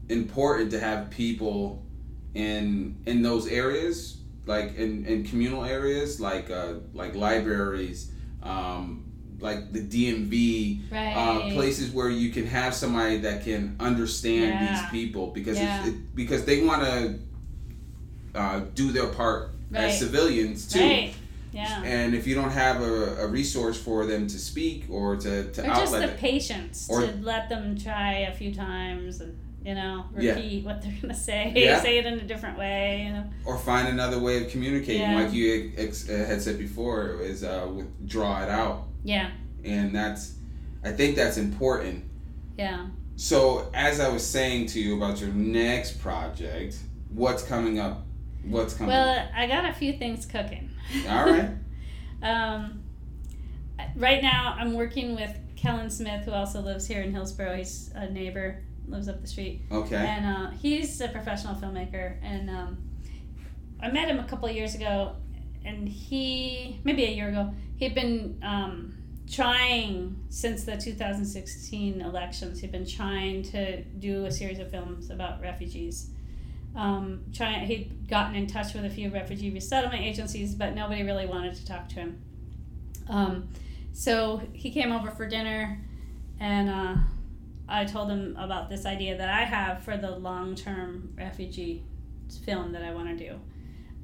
[0.10, 1.86] important to have people
[2.34, 8.12] in in those areas, like in, in communal areas, like uh, like libraries,
[8.45, 9.03] um,
[9.39, 11.13] like the DMV, right.
[11.13, 14.81] uh, places where you can have somebody that can understand Yeah.
[14.81, 15.79] these people because Yeah.
[15.79, 17.19] it's, it, because they want to
[18.33, 19.85] uh, do their part Right.
[19.85, 20.79] as civilians too.
[20.79, 21.13] Right.
[21.51, 21.83] Yeah.
[21.83, 25.61] And if you don't have a, a resource for them to speak or to, to
[25.63, 29.74] or just the it, patience Or- to let them try a few times and you
[29.76, 30.36] know, Yeah.
[30.36, 31.82] repeat what they're gonna say, Yeah.
[31.82, 33.03] say it in a different way.
[33.07, 33.24] You know?
[33.45, 35.20] or find another way of communicating, Yeah.
[35.24, 39.32] like you ex- uh, had said before, is uh, with draw it out, Yeah,
[39.63, 40.36] and that's,
[40.84, 42.03] I think that's important.
[42.57, 42.86] yeah.
[43.18, 46.78] So as I was saying to you about your next project,
[47.09, 48.05] what's coming up?
[48.43, 48.89] What's coming?
[48.93, 50.70] Well, I got a few things cooking.
[51.09, 51.49] All right.
[52.24, 52.82] Um,
[53.95, 57.57] right now, I'm working with Kellen Smith, who also lives here in Hillsborough.
[57.57, 59.95] He's a neighbor, lives up the street, Okay.
[59.95, 62.17] and uh, he's a professional filmmaker.
[62.23, 62.77] And um,
[63.81, 65.15] I met him a couple of years ago,
[65.63, 68.93] and he maybe a year ago he'd been um,
[69.31, 72.59] trying since the 2016 elections.
[72.61, 76.09] He'd been trying to do a series of films about refugees.
[76.75, 81.25] Um, trying, he'd gotten in touch with a few refugee resettlement agencies, but nobody really
[81.25, 82.21] wanted to talk to him.
[83.09, 83.49] Um,
[83.93, 85.79] so he came over for dinner,
[86.39, 86.95] and uh,
[87.68, 91.84] I told him about this idea that I have for the long-term refugee
[92.45, 93.39] film that I want to do.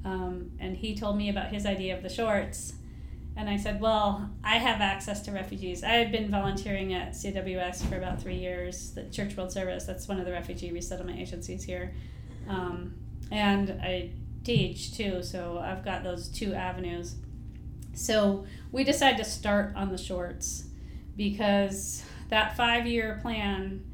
[0.04, 2.74] Um, and he told me about his idea of the shorts.
[3.36, 5.82] And I said, Well, I have access to refugees.
[5.82, 9.84] I had been volunteering at CWS for about three years, the Church World Service.
[9.84, 11.94] That's one of the refugee resettlement agencies here.
[12.48, 12.94] Um,
[13.30, 14.10] and I
[14.44, 17.14] teach too, so I've got those two avenues.
[17.94, 20.64] So we decided to start on the shorts
[21.16, 22.02] because
[22.32, 23.84] that five year plan,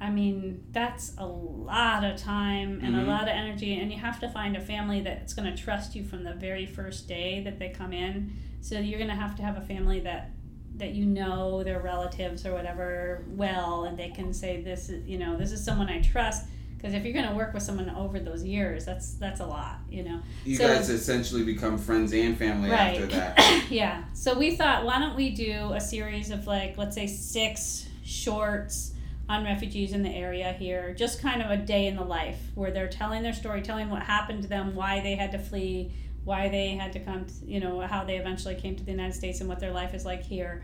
[0.00, 3.04] I mean, that's a lot of time and Mhm.
[3.04, 5.94] a lot of energy, and you have to find a family that's going to trust
[5.94, 8.32] you from the very first day that they come in.
[8.60, 10.30] So you're going to have to have a family that
[10.78, 15.16] that you know their relatives or whatever well, and they can say this is you
[15.16, 16.44] know this is someone I trust.
[16.76, 19.78] Because if you're going to work with someone over those years, that's that's a lot,
[19.90, 20.20] you know.
[20.44, 23.00] You So- guys essentially become friends and family Right.
[23.00, 23.64] after that.
[23.70, 24.04] yeah.
[24.12, 28.92] So we thought, why don't we do a series of like, let's say six shorts
[29.28, 32.70] on refugees in the area here, just kind of a day in the life where
[32.70, 35.92] they're telling their story, telling what happened to them, why they had to flee,
[36.24, 39.14] why they had to come, to, you know, how they eventually came to the United
[39.14, 40.62] States and what their life is like here.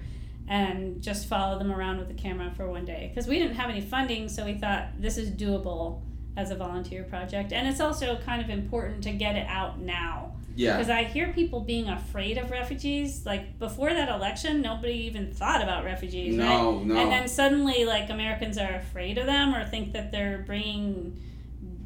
[0.49, 3.11] And just follow them around with the camera for one day.
[3.13, 6.03] Because we didn't have any funding, so we thought this is doable
[6.37, 7.53] as a volunteer project.
[7.53, 10.77] And it's also kind of important to get it out now Yeah.
[10.77, 13.25] because I hear people being afraid of refugees.
[13.25, 16.49] Like before that election, nobody even thought about refugees, right?
[16.49, 16.97] No, no.
[16.97, 21.19] And then suddenly, like Americans are afraid of them or think that they're bringing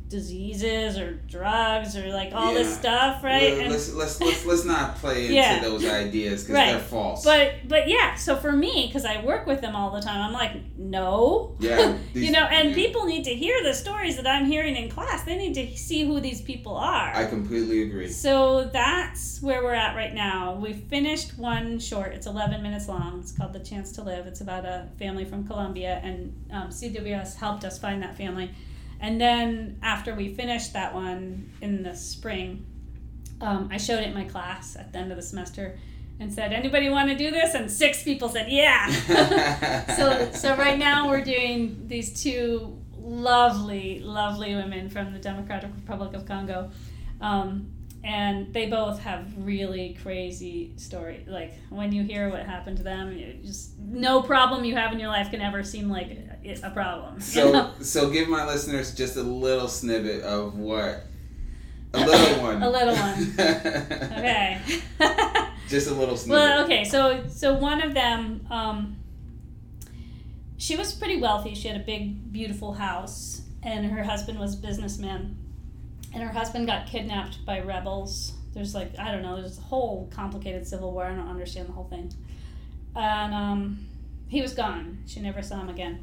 [0.09, 3.53] diseases or drugs or like all this stuff, right?
[3.59, 5.61] And- Let's, let's let's let's not play into Yeah.
[5.61, 6.71] those ideas because Right.
[6.73, 7.25] they're false.
[7.25, 10.33] but but yeah, so for me, because I work with them all the time, I'm
[10.33, 12.75] like, no, Yeah, you know, and yeah.
[12.75, 15.25] people need to hear the stories that I'm hearing in class.
[15.25, 17.13] They need to see who these people are.
[17.15, 18.09] I completely agree.
[18.09, 20.55] So that's where we're at right now.
[20.55, 22.13] We finished one short.
[22.15, 23.21] It's 11 minutes long.
[23.21, 24.27] It's called The Chance to Live.
[24.27, 28.51] It's about a family from Colombia, and um, CWS helped us find that family.
[29.01, 32.65] And then after we finished that one in the spring,
[33.41, 35.79] um, I showed it in my class at the end of the semester
[36.19, 38.89] and said, "Anybody want to do this?" And six people said, "Yeah."
[39.97, 46.13] so so right now we're doing these two lovely lovely women from the democratic republic
[46.15, 46.71] of congo
[47.21, 47.71] um,
[48.03, 53.17] and they both have really crazy story like when you hear what happened to them
[53.45, 56.19] just no problem you have in your life can ever seem like
[56.63, 57.73] a problem you So know?
[57.81, 61.05] so give my listeners just a little snippet of what
[61.95, 62.63] a little one.
[62.63, 63.35] A little one.
[63.39, 64.61] okay
[65.69, 66.41] just a little snippet.
[66.41, 68.97] Well, okay, so so one of them, um,
[70.57, 71.55] she was pretty wealthy.
[71.55, 75.37] She had a big, beautiful house, and her husband was a businessman,
[76.13, 78.33] and her husband got kidnapped by rebels.
[78.55, 79.37] There's like I don't know.
[79.37, 81.05] There's a whole complicated civil war.
[81.05, 82.13] I don't understand the whole thing,
[82.95, 83.87] and um,
[84.29, 84.99] he was gone.
[85.07, 86.03] She never saw him again.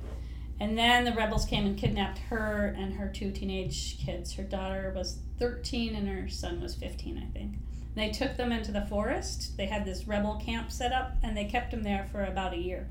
[0.60, 4.34] And then the rebels came and kidnapped her and her two teenage kids.
[4.36, 7.56] Her daughter was 13 and her son was 15, I think.
[7.96, 9.58] They took them into the forest.
[9.58, 12.58] They had this rebel camp set up, and they kept them there for about a
[12.58, 12.88] year.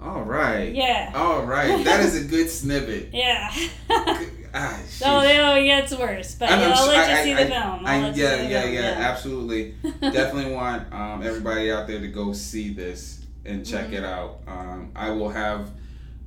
[0.00, 0.72] All right.
[0.72, 1.10] Yeah.
[1.14, 1.84] All right.
[1.84, 3.08] That is a good snippet.
[3.12, 3.52] Yeah.
[4.54, 5.38] Ah, so sheesh.
[5.40, 7.62] oh, it gets worse, but I'm- I'll let you I- see I- the film.
[7.84, 8.80] I'll I, yeah, yeah, film, yeah,
[9.10, 9.74] absolutely.
[10.00, 13.92] Definitely want um, everybody out there to go see this and check Mhm.
[13.98, 14.40] it out.
[14.46, 15.68] Um, I will have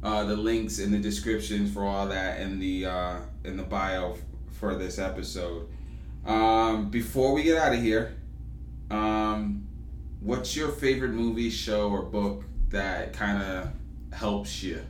[0.03, 4.17] uh, the links in the descriptions for all that in the uh, in the bio
[4.51, 5.67] for this episode.
[6.25, 8.15] Um, before we get out of here,
[8.89, 9.67] um,
[10.19, 13.71] what's your favorite movie, show, or book that kind of
[14.13, 14.81] helps you?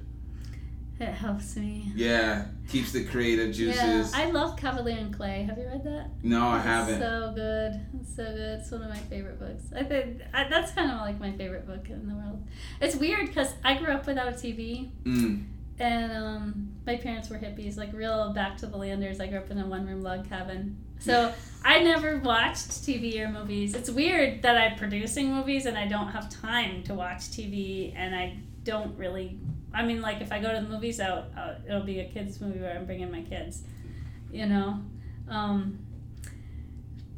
[1.02, 1.92] It helps me.
[1.96, 4.14] Yeah, keeps the creative juices.
[4.14, 4.22] Yeah.
[4.22, 5.42] I love Kavalier and Clay.
[5.44, 6.12] Have you read that?
[6.24, 7.00] no, I It's haven't.
[7.00, 7.82] So good.
[8.00, 8.60] It's so good.
[8.60, 9.64] It's one of my favorite books.
[9.76, 12.46] I think I, that's kind of like my favorite book in the world.
[12.80, 15.46] It's weird because I grew up without a TV, Mm,
[15.80, 19.20] and um, my parents were hippies, like real back to the landers.
[19.20, 20.78] I grew up in a one room log cabin.
[21.00, 21.34] So
[21.66, 23.74] I never watched TV or movies.
[23.74, 28.14] It's weird that I'm producing movies and I don't have time to watch TV, and
[28.16, 29.40] I don't really.
[29.74, 31.32] I mean, like if I go to the movies, out,
[31.68, 33.64] it'll be a kids movie where I'm bringing my kids,
[34.32, 34.80] you know.
[35.30, 35.80] Um,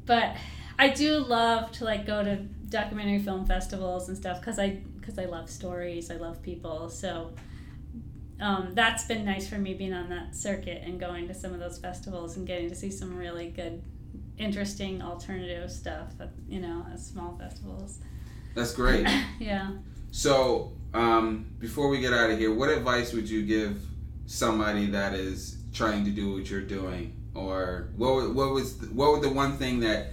[0.05, 0.35] but
[0.77, 2.37] I do love to like go to
[2.69, 6.09] documentary film festivals and stuff because I because I love stories.
[6.09, 6.89] I love people.
[6.89, 7.31] So
[8.39, 11.59] um, that's been nice for me being on that circuit and going to some of
[11.59, 13.83] those festivals and getting to see some really good,
[14.37, 16.09] interesting alternative stuff.
[16.19, 17.99] At, you know, at small festivals.
[18.55, 19.07] That's great.
[19.39, 19.71] yeah.
[20.11, 23.81] So um, before we get out of here, what advice would you give
[24.25, 29.21] somebody that is trying to do what you're doing, or what what was what was
[29.21, 30.07] the one thing that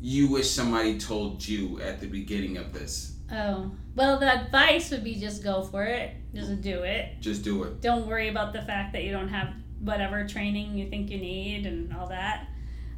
[0.00, 3.16] you wish somebody told you at the beginning of this?
[3.32, 6.14] Oh, well, the advice would be just go for it.
[6.34, 7.20] Just do it.
[7.20, 7.80] Just do it.
[7.80, 11.66] Don't worry about the fact that you don't have whatever training you think you need
[11.66, 12.48] and all that.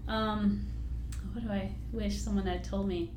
[0.09, 0.67] Um,
[1.33, 3.13] what do I wish someone had told me?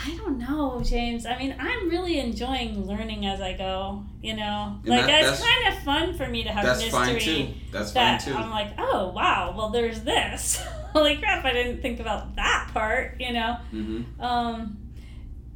[0.00, 1.26] I don't know, James.
[1.26, 4.04] I mean, I'm really enjoying learning as I go.
[4.22, 7.00] You know, and like that, it's kind of fun for me to have that's mystery.
[7.00, 7.54] Fine too.
[7.72, 8.38] That's that fine too.
[8.38, 10.56] I'm like, oh wow, well there's this.
[10.92, 11.44] Holy crap!
[11.44, 13.20] I didn't think about that part.
[13.20, 13.56] You know.
[13.72, 14.20] Mm-hmm.
[14.20, 14.78] Um,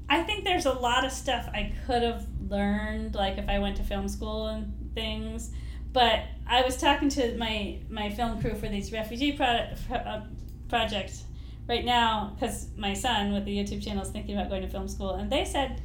[0.09, 3.77] I think there's a lot of stuff I could have learned, like if I went
[3.77, 5.51] to film school and things.
[5.93, 10.25] But I was talking to my my film crew for these refugee pro- uh,
[10.69, 11.25] projects
[11.69, 14.89] right now because my son with the YouTube channel is thinking about going to film
[14.89, 15.81] school, and they said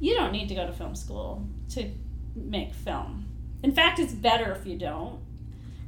[0.00, 1.88] you don't need to go to film school to
[2.34, 3.26] make film.
[3.62, 5.20] In fact, it's better if you don't.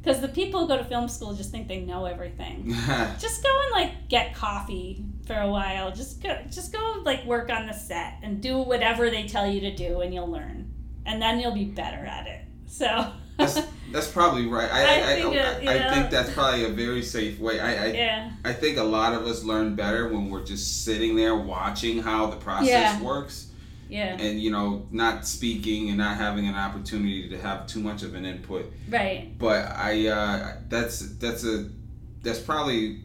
[0.01, 2.69] Because the people who go to film school just think they know everything.
[3.19, 5.91] just go and like get coffee for a while.
[5.91, 9.61] Just go, just go like work on the set and do whatever they tell you
[9.61, 10.71] to do, and you'll learn,
[11.07, 12.43] and then you'll be better at it.
[12.67, 13.61] So that's,
[13.93, 14.71] that's probably right.
[14.71, 17.61] I I, I, think, I, I think, that's probably a very safe way.
[17.61, 18.33] I I, yeah.
[18.45, 22.27] I think a lot of us learn better when we're just sitting there watching how
[22.27, 23.03] the process yeah.
[23.03, 23.49] works.
[23.89, 24.17] Yeah.
[24.19, 28.15] And you know, not speaking and not having an opportunity to have too much of
[28.15, 28.73] an input.
[28.89, 29.37] Right.
[29.39, 31.71] But I uh, that's that's a
[32.23, 33.03] that's probably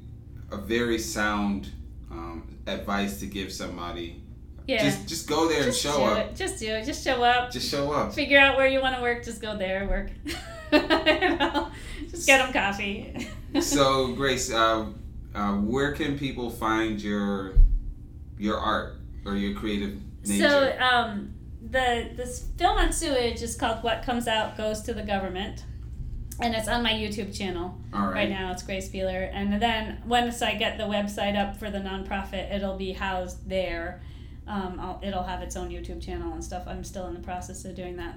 [0.51, 1.69] a very sound
[2.09, 4.18] um, advice to give somebody
[4.69, 4.83] yeah.
[4.83, 6.17] Just just go there just and show up.
[6.19, 6.35] It.
[6.35, 6.85] Just do it.
[6.85, 7.51] Just show up.
[7.51, 8.13] Just show up.
[8.13, 9.23] Figure out where you want to work.
[9.23, 10.11] Just go there and work.
[10.71, 10.79] you
[11.37, 11.71] know?
[12.11, 13.27] Just get them coffee.
[13.61, 14.85] so Grace, uh,
[15.33, 17.55] uh, where can people find your
[18.37, 19.97] your art or your creative
[20.27, 20.47] nature?
[20.47, 21.33] So um,
[21.71, 25.63] the this film on sewage is called "What Comes Out Goes to the Government."
[26.41, 28.13] and it's on my YouTube channel right.
[28.13, 28.29] right.
[28.29, 28.53] now.
[28.53, 32.77] It's Grace Beeler, and then once I get the website up for the nonprofit, it'll
[32.77, 34.01] be housed there.
[34.49, 36.63] Um, it'll have its own YouTube channel and stuff.
[36.67, 38.15] I'm still in the process of doing that.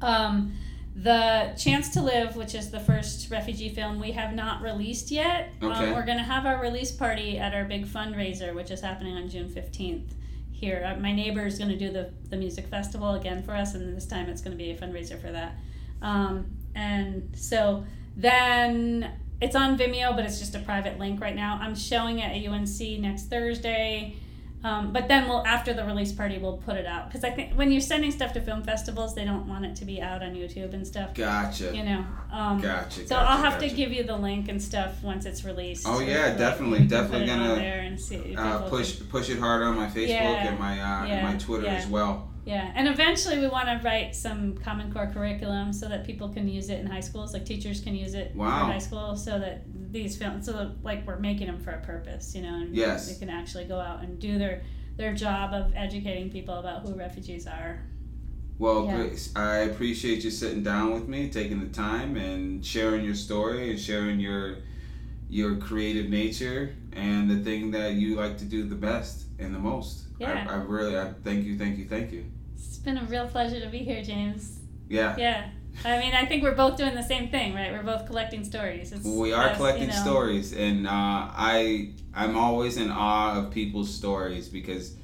[0.00, 0.56] Um,
[0.96, 5.50] the Chance to Live, which is the first refugee film, we have not released yet.
[5.60, 5.88] Um, okay.
[5.88, 9.16] Um, we're going to have our release party at our big fundraiser, which is happening
[9.16, 10.12] on June 15th
[10.50, 10.84] here.
[10.86, 13.94] Uh, my neighbor is going to do the, the music festival again for us, and
[13.94, 15.56] this time it's going to be a fundraiser for that.
[16.00, 17.84] Um, and so
[18.16, 21.58] then it's on Vimeo, but it's just a private link right now.
[21.60, 24.16] I'm showing it at UNC next Thursday.
[24.64, 27.52] Um, but then we'll after the release party we'll put it out because I think
[27.52, 30.34] when you're sending stuff to film festivals they don't want it to be out on
[30.34, 31.12] YouTube and stuff.
[31.12, 31.76] Gotcha.
[31.76, 32.06] You know.
[32.32, 33.06] Um, gotcha.
[33.06, 33.68] So gotcha, I'll have gotcha.
[33.68, 35.86] to give you the link and stuff once it's released.
[35.86, 39.06] Oh yeah, like, definitely, definitely gonna there and see, uh, push can...
[39.06, 41.74] push it hard on my Facebook yeah, and my uh, yeah, and my Twitter yeah.
[41.74, 42.30] as well.
[42.44, 46.46] Yeah, and eventually we want to write some Common Core curriculum so that people can
[46.46, 48.66] use it in high schools, like teachers can use it wow.
[48.66, 51.80] in high school, so that these films, so that, like we're making them for a
[51.80, 53.10] purpose, you know, and yes.
[53.10, 54.62] they can actually go out and do their
[54.96, 57.82] their job of educating people about who refugees are.
[58.58, 58.96] Well, yeah.
[58.96, 63.70] Grace, I appreciate you sitting down with me, taking the time, and sharing your story
[63.70, 64.58] and sharing your
[65.30, 69.58] your creative nature and the thing that you like to do the best and the
[69.58, 70.04] most.
[70.18, 70.46] Yeah.
[70.48, 72.24] I, I really, I thank you, thank you, thank you.
[72.84, 74.58] It's been a real pleasure to be here, James.
[74.90, 75.16] Yeah.
[75.16, 75.48] Yeah.
[75.86, 77.72] I mean, I think we're both doing the same thing, right?
[77.72, 78.92] We're both collecting stories.
[78.92, 83.50] It's, we are collecting you know, stories, and uh, I I'm always in awe of
[83.50, 84.96] people's stories because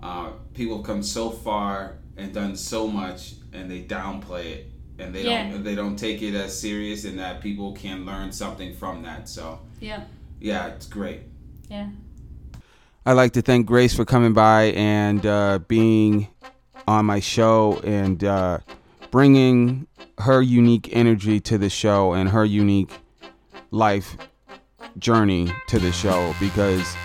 [0.00, 4.70] uh, people have come so far and done so much, and they downplay it,
[5.00, 5.50] and they Yeah.
[5.50, 9.28] don't they don't take it as serious, and that people can learn something from that.
[9.28, 10.04] So Yeah.
[10.40, 11.22] yeah, it's great.
[11.68, 11.88] Yeah.
[13.04, 16.28] I'd like to thank Grace for coming by and uh, being
[16.86, 18.58] on my show and uh,
[19.10, 19.86] bringing
[20.18, 22.90] her unique energy to the show and her unique
[23.70, 24.16] life
[24.98, 26.96] journey to the show because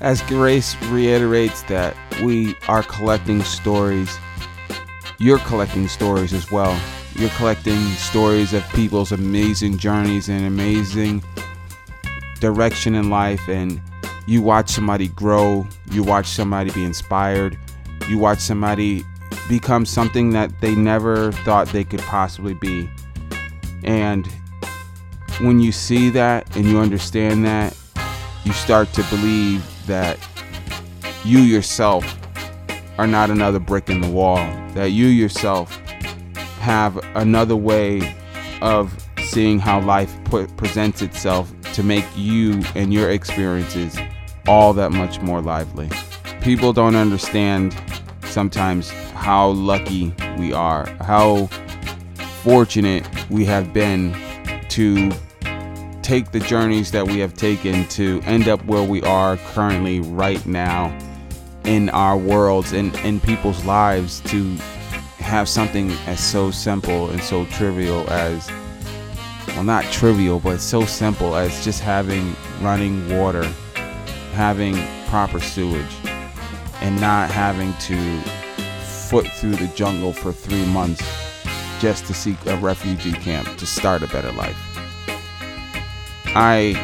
[0.00, 4.18] as Grace reiterates that we are collecting stories
[5.18, 6.78] you're collecting stories as well.
[7.14, 11.22] You're collecting stories of people's amazing journeys and amazing
[12.40, 13.80] direction in life and
[14.26, 17.56] you watch somebody grow, you watch somebody be inspired,
[18.08, 19.04] you watch somebody
[19.48, 22.88] become something that they never thought they could possibly be.
[23.84, 24.26] And
[25.40, 27.76] when you see that and you understand that,
[28.44, 30.18] you start to believe that
[31.24, 32.04] you yourself
[32.98, 34.36] are not another brick in the wall,
[34.74, 35.74] that you yourself
[36.60, 38.16] have another way
[38.62, 43.98] of seeing how life put, presents itself to make you and your experiences
[44.46, 45.90] all that much more lively.
[46.46, 47.74] People don't understand
[48.22, 51.46] sometimes how lucky we are, how
[52.44, 54.14] fortunate we have been
[54.68, 55.10] to
[56.02, 60.46] take the journeys that we have taken to end up where we are currently right
[60.46, 60.96] now
[61.64, 64.54] in our worlds and in people's lives to
[65.18, 68.48] have something as so simple and so trivial as
[69.48, 73.42] well not trivial but so simple as just having running water
[74.32, 74.76] having
[75.08, 76.05] proper sewage
[76.80, 78.20] and not having to
[79.08, 81.02] foot through the jungle for three months
[81.80, 84.56] just to seek a refugee camp to start a better life.
[86.34, 86.74] I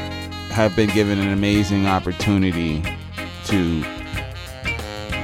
[0.50, 2.82] have been given an amazing opportunity
[3.46, 3.84] to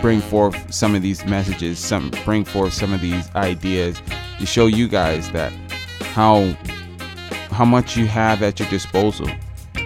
[0.01, 4.01] bring forth some of these messages, some bring forth some of these ideas
[4.39, 5.53] to show you guys that
[6.01, 6.45] how
[7.51, 9.29] how much you have at your disposal,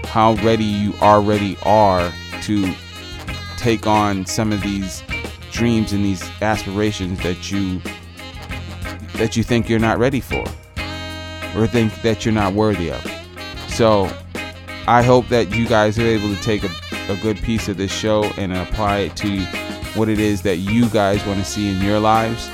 [0.05, 2.13] how ready you already are
[2.43, 2.75] to
[3.63, 5.05] take on some of these
[5.53, 7.81] dreams and these aspirations that you
[9.15, 10.45] that you think you're not ready for
[11.57, 13.01] or think that you're not worthy of.
[13.69, 14.11] So
[14.89, 16.71] I hope that you guys are able to take a,
[17.09, 19.45] a good piece of this show and apply it to
[19.95, 22.51] what it is that you guys want to see in your lives.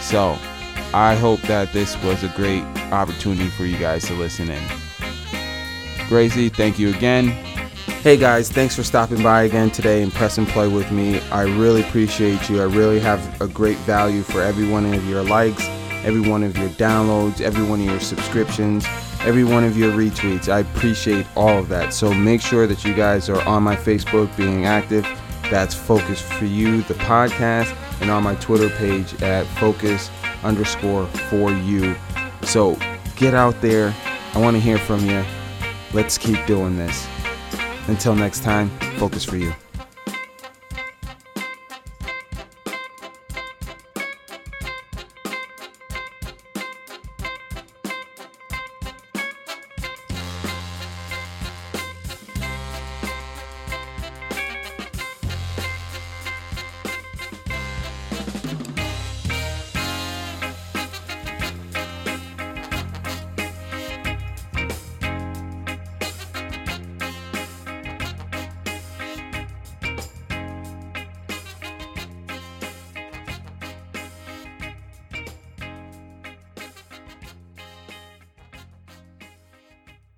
[0.00, 0.38] So
[0.94, 2.62] I hope that this was a great
[2.92, 4.62] opportunity for you guys to listen in.
[6.08, 7.53] Gracie, thank you again.
[8.04, 11.20] Hey guys, thanks for stopping by again today and press and play with me.
[11.30, 12.60] I really appreciate you.
[12.60, 15.66] I really have a great value for every one of your likes,
[16.04, 18.84] every one of your downloads, every one of your subscriptions
[19.24, 20.50] every one of your retweets.
[20.50, 21.94] I appreciate all of that.
[21.94, 25.06] So make sure that you guys are on my Facebook being active.
[25.50, 30.10] That's Focus for You, the podcast, and on my Twitter page at Focus
[30.42, 31.96] underscore for you.
[32.42, 32.78] So
[33.16, 33.94] get out there.
[34.34, 35.24] I want to hear from you.
[35.94, 37.06] Let's keep doing this.
[37.88, 39.63] Until next time, Focus for You.